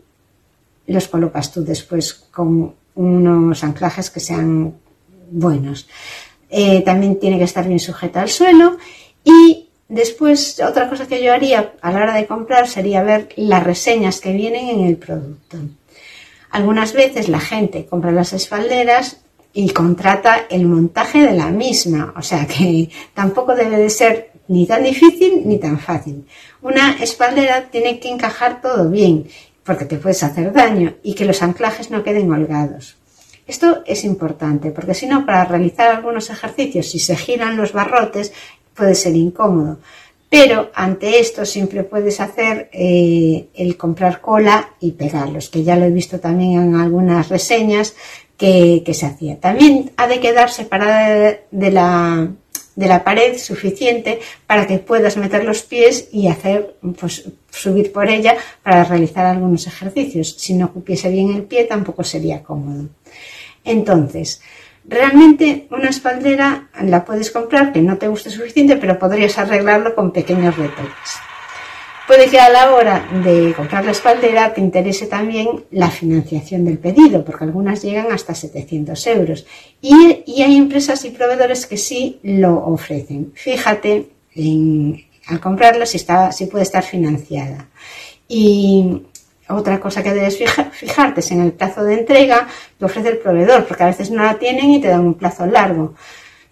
los 0.88 1.06
colocas 1.06 1.52
tú 1.52 1.62
después 1.62 2.14
con 2.14 2.74
unos 2.96 3.62
anclajes 3.62 4.10
que 4.10 4.18
sean 4.18 4.74
buenos. 5.30 5.86
Eh, 6.50 6.82
también 6.82 7.20
tiene 7.20 7.38
que 7.38 7.44
estar 7.44 7.64
bien 7.64 7.78
sujeta 7.78 8.22
al 8.22 8.28
suelo 8.28 8.76
y 9.22 9.68
después 9.88 10.58
otra 10.58 10.88
cosa 10.88 11.06
que 11.06 11.22
yo 11.22 11.32
haría 11.32 11.74
a 11.80 11.92
la 11.92 11.98
hora 12.02 12.14
de 12.16 12.26
comprar 12.26 12.66
sería 12.66 13.04
ver 13.04 13.28
las 13.36 13.62
reseñas 13.62 14.20
que 14.20 14.32
vienen 14.32 14.68
en 14.68 14.80
el 14.80 14.96
producto. 14.96 15.58
Algunas 16.50 16.92
veces 16.92 17.28
la 17.28 17.38
gente 17.38 17.86
compra 17.86 18.10
las 18.10 18.32
espalderas 18.32 19.20
y 19.56 19.70
contrata 19.70 20.44
el 20.50 20.66
montaje 20.66 21.22
de 21.22 21.32
la 21.32 21.48
misma, 21.48 22.12
o 22.14 22.20
sea 22.20 22.46
que 22.46 22.90
tampoco 23.14 23.54
debe 23.54 23.78
de 23.78 23.88
ser 23.88 24.32
ni 24.48 24.66
tan 24.66 24.84
difícil 24.84 25.44
ni 25.46 25.56
tan 25.56 25.78
fácil. 25.78 26.26
Una 26.60 26.98
espaldera 27.00 27.70
tiene 27.70 27.98
que 27.98 28.10
encajar 28.10 28.60
todo 28.60 28.90
bien 28.90 29.26
porque 29.64 29.86
te 29.86 29.96
puedes 29.96 30.22
hacer 30.22 30.52
daño 30.52 30.96
y 31.02 31.14
que 31.14 31.24
los 31.24 31.42
anclajes 31.42 31.90
no 31.90 32.04
queden 32.04 32.30
holgados. 32.30 32.96
Esto 33.46 33.82
es 33.86 34.04
importante 34.04 34.72
porque 34.72 34.92
si 34.92 35.06
no, 35.06 35.24
para 35.24 35.46
realizar 35.46 35.88
algunos 35.88 36.28
ejercicios, 36.28 36.90
si 36.90 36.98
se 36.98 37.16
giran 37.16 37.56
los 37.56 37.72
barrotes, 37.72 38.34
puede 38.74 38.94
ser 38.94 39.16
incómodo. 39.16 39.78
Pero 40.28 40.70
ante 40.74 41.20
esto 41.20 41.46
siempre 41.46 41.82
puedes 41.82 42.20
hacer 42.20 42.68
eh, 42.72 43.46
el 43.54 43.78
comprar 43.78 44.20
cola 44.20 44.70
y 44.80 44.90
pegarlos, 44.92 45.48
que 45.48 45.62
ya 45.62 45.76
lo 45.76 45.86
he 45.86 45.90
visto 45.90 46.20
también 46.20 46.60
en 46.60 46.74
algunas 46.74 47.30
reseñas 47.30 47.94
que, 48.36 48.82
se 48.92 49.06
hacía. 49.06 49.40
También 49.40 49.92
ha 49.96 50.06
de 50.06 50.20
quedar 50.20 50.50
separada 50.50 51.38
de 51.50 51.70
la, 51.70 52.28
de 52.74 52.86
la 52.86 53.04
pared 53.04 53.38
suficiente 53.38 54.20
para 54.46 54.66
que 54.66 54.78
puedas 54.78 55.16
meter 55.16 55.44
los 55.44 55.62
pies 55.62 56.08
y 56.12 56.28
hacer, 56.28 56.76
pues, 56.98 57.24
subir 57.50 57.92
por 57.92 58.08
ella 58.08 58.36
para 58.62 58.84
realizar 58.84 59.26
algunos 59.26 59.66
ejercicios. 59.66 60.34
Si 60.38 60.54
no 60.54 60.72
cupiese 60.72 61.10
bien 61.10 61.34
el 61.34 61.44
pie, 61.44 61.64
tampoco 61.64 62.04
sería 62.04 62.42
cómodo. 62.42 62.88
Entonces, 63.64 64.42
realmente 64.84 65.66
una 65.70 65.88
espaldera 65.88 66.68
la 66.82 67.04
puedes 67.04 67.30
comprar 67.30 67.72
que 67.72 67.80
no 67.80 67.96
te 67.96 68.08
guste 68.08 68.30
suficiente, 68.30 68.76
pero 68.76 68.98
podrías 68.98 69.38
arreglarlo 69.38 69.94
con 69.94 70.12
pequeños 70.12 70.56
retoques. 70.56 71.20
Puede 72.06 72.30
que 72.30 72.38
a 72.38 72.48
la 72.48 72.72
hora 72.72 73.08
de 73.24 73.52
comprar 73.56 73.84
la 73.84 73.90
espaldera 73.90 74.54
te 74.54 74.60
interese 74.60 75.06
también 75.06 75.64
la 75.72 75.90
financiación 75.90 76.64
del 76.64 76.78
pedido, 76.78 77.24
porque 77.24 77.44
algunas 77.44 77.82
llegan 77.82 78.12
hasta 78.12 78.32
700 78.32 79.06
euros. 79.08 79.44
Y, 79.80 80.22
hay 80.40 80.56
empresas 80.56 81.04
y 81.04 81.10
proveedores 81.10 81.66
que 81.66 81.76
sí 81.76 82.20
lo 82.22 82.64
ofrecen. 82.64 83.32
Fíjate 83.34 84.08
al 85.26 85.40
comprarlo 85.40 85.84
si 85.84 86.46
puede 86.46 86.62
estar 86.62 86.84
financiada. 86.84 87.66
Y 88.28 89.02
otra 89.48 89.80
cosa 89.80 90.02
que 90.02 90.14
debes 90.14 90.38
fijarte 90.72 91.20
es 91.20 91.30
en 91.32 91.40
el 91.40 91.52
plazo 91.52 91.82
de 91.82 91.94
entrega 91.94 92.46
que 92.78 92.84
ofrece 92.84 93.08
el 93.08 93.18
proveedor, 93.18 93.66
porque 93.66 93.82
a 93.82 93.86
veces 93.86 94.12
no 94.12 94.22
la 94.22 94.38
tienen 94.38 94.70
y 94.70 94.80
te 94.80 94.88
dan 94.88 95.00
un 95.00 95.14
plazo 95.14 95.44
largo. 95.46 95.94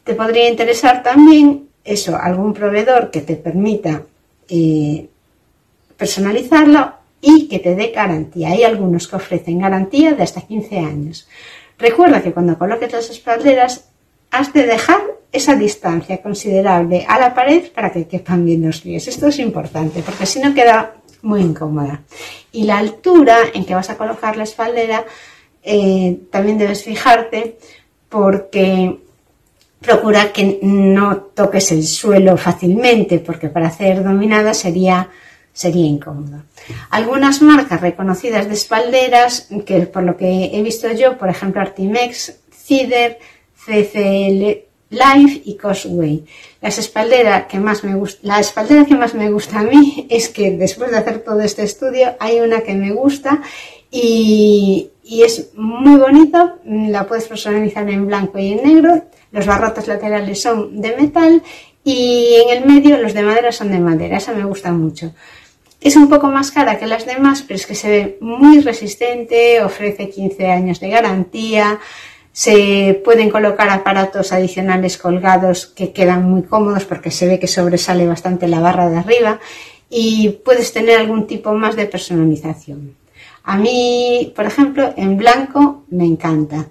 Te 0.02 0.14
podría 0.14 0.48
interesar 0.48 1.04
también 1.04 1.68
eso, 1.84 2.16
algún 2.16 2.54
proveedor 2.54 3.12
que 3.12 3.20
te 3.20 3.36
permita 3.36 4.02
eh, 4.48 5.08
personalizarlo 5.96 6.92
y 7.20 7.48
que 7.48 7.58
te 7.58 7.74
dé 7.74 7.88
garantía. 7.88 8.50
Hay 8.50 8.64
algunos 8.64 9.08
que 9.08 9.16
ofrecen 9.16 9.60
garantía 9.60 10.12
de 10.12 10.22
hasta 10.22 10.42
15 10.42 10.78
años. 10.78 11.28
Recuerda 11.78 12.22
que 12.22 12.32
cuando 12.32 12.58
coloques 12.58 12.92
las 12.92 13.10
espalderas 13.10 13.88
has 14.30 14.52
de 14.52 14.66
dejar 14.66 15.00
esa 15.32 15.54
distancia 15.56 16.22
considerable 16.22 17.04
a 17.08 17.18
la 17.18 17.34
pared 17.34 17.64
para 17.72 17.90
que 17.92 18.06
quepan 18.06 18.44
bien 18.44 18.66
los 18.66 18.80
pies. 18.80 19.08
Esto 19.08 19.28
es 19.28 19.38
importante 19.38 20.02
porque 20.02 20.26
si 20.26 20.40
no 20.40 20.54
queda 20.54 20.94
muy 21.22 21.40
incómoda. 21.40 22.02
Y 22.52 22.64
la 22.64 22.78
altura 22.78 23.38
en 23.52 23.64
que 23.64 23.74
vas 23.74 23.90
a 23.90 23.96
colocar 23.96 24.36
la 24.36 24.44
espaldera 24.44 25.04
eh, 25.62 26.18
también 26.30 26.58
debes 26.58 26.84
fijarte 26.84 27.58
porque 28.08 28.98
procura 29.80 30.32
que 30.32 30.60
no 30.62 31.16
toques 31.16 31.72
el 31.72 31.84
suelo 31.84 32.36
fácilmente 32.36 33.18
porque 33.18 33.48
para 33.48 33.68
hacer 33.68 34.04
dominada 34.04 34.54
sería 34.54 35.10
sería 35.54 35.86
incómodo. 35.86 36.42
Algunas 36.90 37.40
marcas 37.40 37.80
reconocidas 37.80 38.46
de 38.48 38.54
espalderas, 38.54 39.48
que 39.64 39.80
por 39.86 40.02
lo 40.02 40.18
que 40.18 40.50
he 40.52 40.62
visto 40.62 40.92
yo, 40.92 41.16
por 41.16 41.30
ejemplo 41.30 41.62
Artimex, 41.62 42.40
Cider, 42.50 43.18
CCL 43.64 44.64
Life 44.90 45.42
y 45.44 45.56
Cosway. 45.56 46.24
Las 46.60 46.78
espalderas 46.78 47.46
que 47.46 47.58
más 47.58 47.84
me 47.84 48.00
la 48.22 48.40
espaldera 48.40 48.84
que 48.84 48.94
más 48.94 49.14
me 49.14 49.30
gusta 49.30 49.60
a 49.60 49.62
mí 49.62 50.06
es 50.10 50.28
que 50.28 50.52
después 50.52 50.90
de 50.90 50.98
hacer 50.98 51.20
todo 51.20 51.40
este 51.40 51.62
estudio 51.62 52.14
hay 52.20 52.40
una 52.40 52.60
que 52.60 52.74
me 52.74 52.92
gusta 52.92 53.40
y, 53.90 54.90
es 55.04 55.50
muy 55.54 55.96
bonita, 56.00 56.56
la 56.64 57.06
puedes 57.06 57.26
personalizar 57.28 57.88
en 57.88 58.06
blanco 58.06 58.38
y 58.38 58.52
en 58.52 58.64
negro, 58.64 59.04
los 59.30 59.46
barrotes 59.46 59.86
laterales 59.86 60.42
son 60.42 60.80
de 60.80 60.96
metal 60.96 61.42
y 61.84 62.34
en 62.42 62.56
el 62.56 62.66
medio 62.66 62.98
los 62.98 63.14
de 63.14 63.22
madera 63.22 63.52
son 63.52 63.70
de 63.70 63.78
madera, 63.78 64.16
esa 64.16 64.32
me 64.32 64.44
gusta 64.44 64.72
mucho. 64.72 65.12
Es 65.84 65.96
un 65.96 66.08
poco 66.08 66.28
más 66.28 66.50
cara 66.50 66.78
que 66.78 66.86
las 66.86 67.04
demás, 67.04 67.42
pero 67.42 67.56
es 67.56 67.66
que 67.66 67.74
se 67.74 67.90
ve 67.90 68.18
muy 68.22 68.60
resistente, 68.60 69.62
ofrece 69.62 70.08
15 70.08 70.50
años 70.50 70.80
de 70.80 70.88
garantía, 70.88 71.78
se 72.32 73.02
pueden 73.04 73.28
colocar 73.28 73.68
aparatos 73.68 74.32
adicionales 74.32 74.96
colgados 74.96 75.66
que 75.66 75.92
quedan 75.92 76.24
muy 76.24 76.44
cómodos 76.44 76.86
porque 76.86 77.10
se 77.10 77.26
ve 77.26 77.38
que 77.38 77.48
sobresale 77.48 78.06
bastante 78.06 78.48
la 78.48 78.60
barra 78.60 78.88
de 78.88 78.96
arriba 78.96 79.40
y 79.90 80.30
puedes 80.42 80.72
tener 80.72 80.98
algún 80.98 81.26
tipo 81.26 81.52
más 81.52 81.76
de 81.76 81.84
personalización. 81.84 82.96
A 83.42 83.58
mí, 83.58 84.32
por 84.34 84.46
ejemplo, 84.46 84.94
en 84.96 85.18
blanco 85.18 85.84
me 85.90 86.06
encanta. 86.06 86.66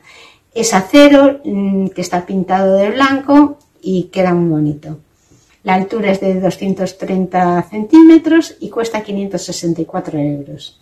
Es 0.55 0.73
acero 0.73 1.39
mm, 1.45 1.89
que 1.89 2.01
está 2.01 2.25
pintado 2.25 2.77
de 2.77 2.89
blanco 2.89 3.59
y 3.79 4.05
queda 4.05 4.33
muy 4.33 4.49
bonito. 4.49 4.97
La 5.63 5.75
altura 5.75 6.11
es 6.11 6.19
de 6.19 6.39
230 6.39 7.63
centímetros 7.63 8.55
y 8.59 8.69
cuesta 8.69 9.01
564 9.01 10.19
euros. 10.19 10.79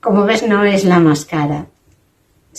Como 0.00 0.24
ves, 0.24 0.42
no 0.42 0.64
es 0.64 0.84
la 0.84 1.00
más 1.00 1.24
cara. 1.24 1.66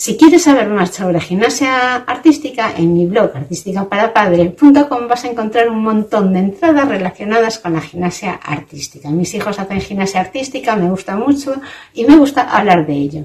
Si 0.00 0.16
quieres 0.16 0.44
saber 0.44 0.68
más 0.68 0.94
sobre 0.94 1.20
gimnasia 1.20 1.96
artística, 1.96 2.72
en 2.74 2.94
mi 2.94 3.06
blog 3.06 3.32
artísticaparapadre.com 3.34 5.08
vas 5.08 5.24
a 5.24 5.28
encontrar 5.28 5.68
un 5.68 5.82
montón 5.82 6.32
de 6.32 6.38
entradas 6.38 6.88
relacionadas 6.88 7.58
con 7.58 7.74
la 7.74 7.82
gimnasia 7.82 8.32
artística. 8.32 9.10
Mis 9.10 9.34
hijos 9.34 9.58
hacen 9.58 9.80
gimnasia 9.80 10.20
artística, 10.20 10.76
me 10.76 10.88
gusta 10.88 11.16
mucho 11.16 11.54
y 11.92 12.04
me 12.04 12.16
gusta 12.16 12.42
hablar 12.42 12.86
de 12.86 12.94
ello. 12.94 13.24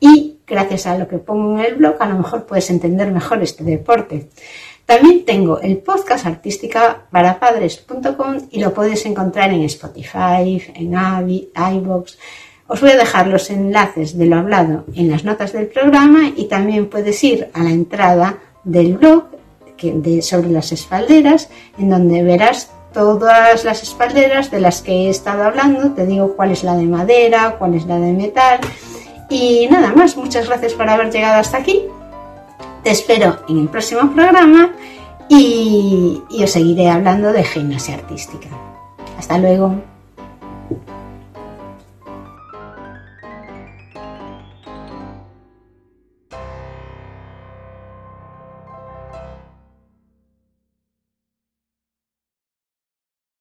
Y 0.00 0.38
gracias 0.46 0.86
a 0.86 0.98
lo 0.98 1.06
que 1.06 1.18
pongo 1.18 1.60
en 1.60 1.64
el 1.64 1.74
blog, 1.76 1.94
a 2.00 2.08
lo 2.08 2.18
mejor 2.18 2.44
puedes 2.46 2.70
entender 2.70 3.12
mejor 3.12 3.42
este 3.42 3.62
deporte. 3.62 4.28
También 4.86 5.24
tengo 5.24 5.60
el 5.60 5.78
podcast 5.78 6.26
artísticaparapadres.com 6.26 8.36
y 8.50 8.60
lo 8.60 8.72
puedes 8.72 9.04
encontrar 9.04 9.50
en 9.50 9.62
Spotify, 9.62 10.62
en 10.74 10.96
Avi, 10.96 11.50
iVoox, 11.54 12.16
os 12.68 12.80
voy 12.80 12.90
a 12.90 12.96
dejar 12.96 13.28
los 13.28 13.50
enlaces 13.50 14.18
de 14.18 14.26
lo 14.26 14.36
hablado 14.36 14.84
en 14.94 15.10
las 15.10 15.24
notas 15.24 15.52
del 15.52 15.68
programa 15.68 16.32
y 16.36 16.46
también 16.46 16.88
puedes 16.88 17.22
ir 17.22 17.48
a 17.52 17.62
la 17.62 17.70
entrada 17.70 18.38
del 18.64 18.96
blog 18.96 19.24
sobre 20.22 20.48
las 20.48 20.72
espalderas, 20.72 21.48
en 21.78 21.90
donde 21.90 22.22
verás 22.22 22.70
todas 22.92 23.64
las 23.64 23.82
espalderas 23.82 24.50
de 24.50 24.60
las 24.60 24.82
que 24.82 24.92
he 24.92 25.10
estado 25.10 25.44
hablando. 25.44 25.92
Te 25.92 26.06
digo 26.06 26.34
cuál 26.34 26.50
es 26.50 26.64
la 26.64 26.74
de 26.74 26.86
madera, 26.86 27.56
cuál 27.58 27.74
es 27.74 27.86
la 27.86 28.00
de 28.00 28.12
metal. 28.12 28.58
Y 29.28 29.68
nada 29.70 29.92
más, 29.92 30.16
muchas 30.16 30.46
gracias 30.46 30.72
por 30.72 30.88
haber 30.88 31.12
llegado 31.12 31.38
hasta 31.38 31.58
aquí. 31.58 31.84
Te 32.86 32.92
espero 32.92 33.38
en 33.48 33.58
el 33.58 33.68
próximo 33.68 34.12
programa 34.14 34.70
y, 35.28 36.22
y 36.30 36.44
os 36.44 36.52
seguiré 36.52 36.88
hablando 36.88 37.32
de 37.32 37.42
gimnasia 37.42 37.96
artística. 37.96 38.46
Hasta 39.18 39.38
luego. 39.38 39.74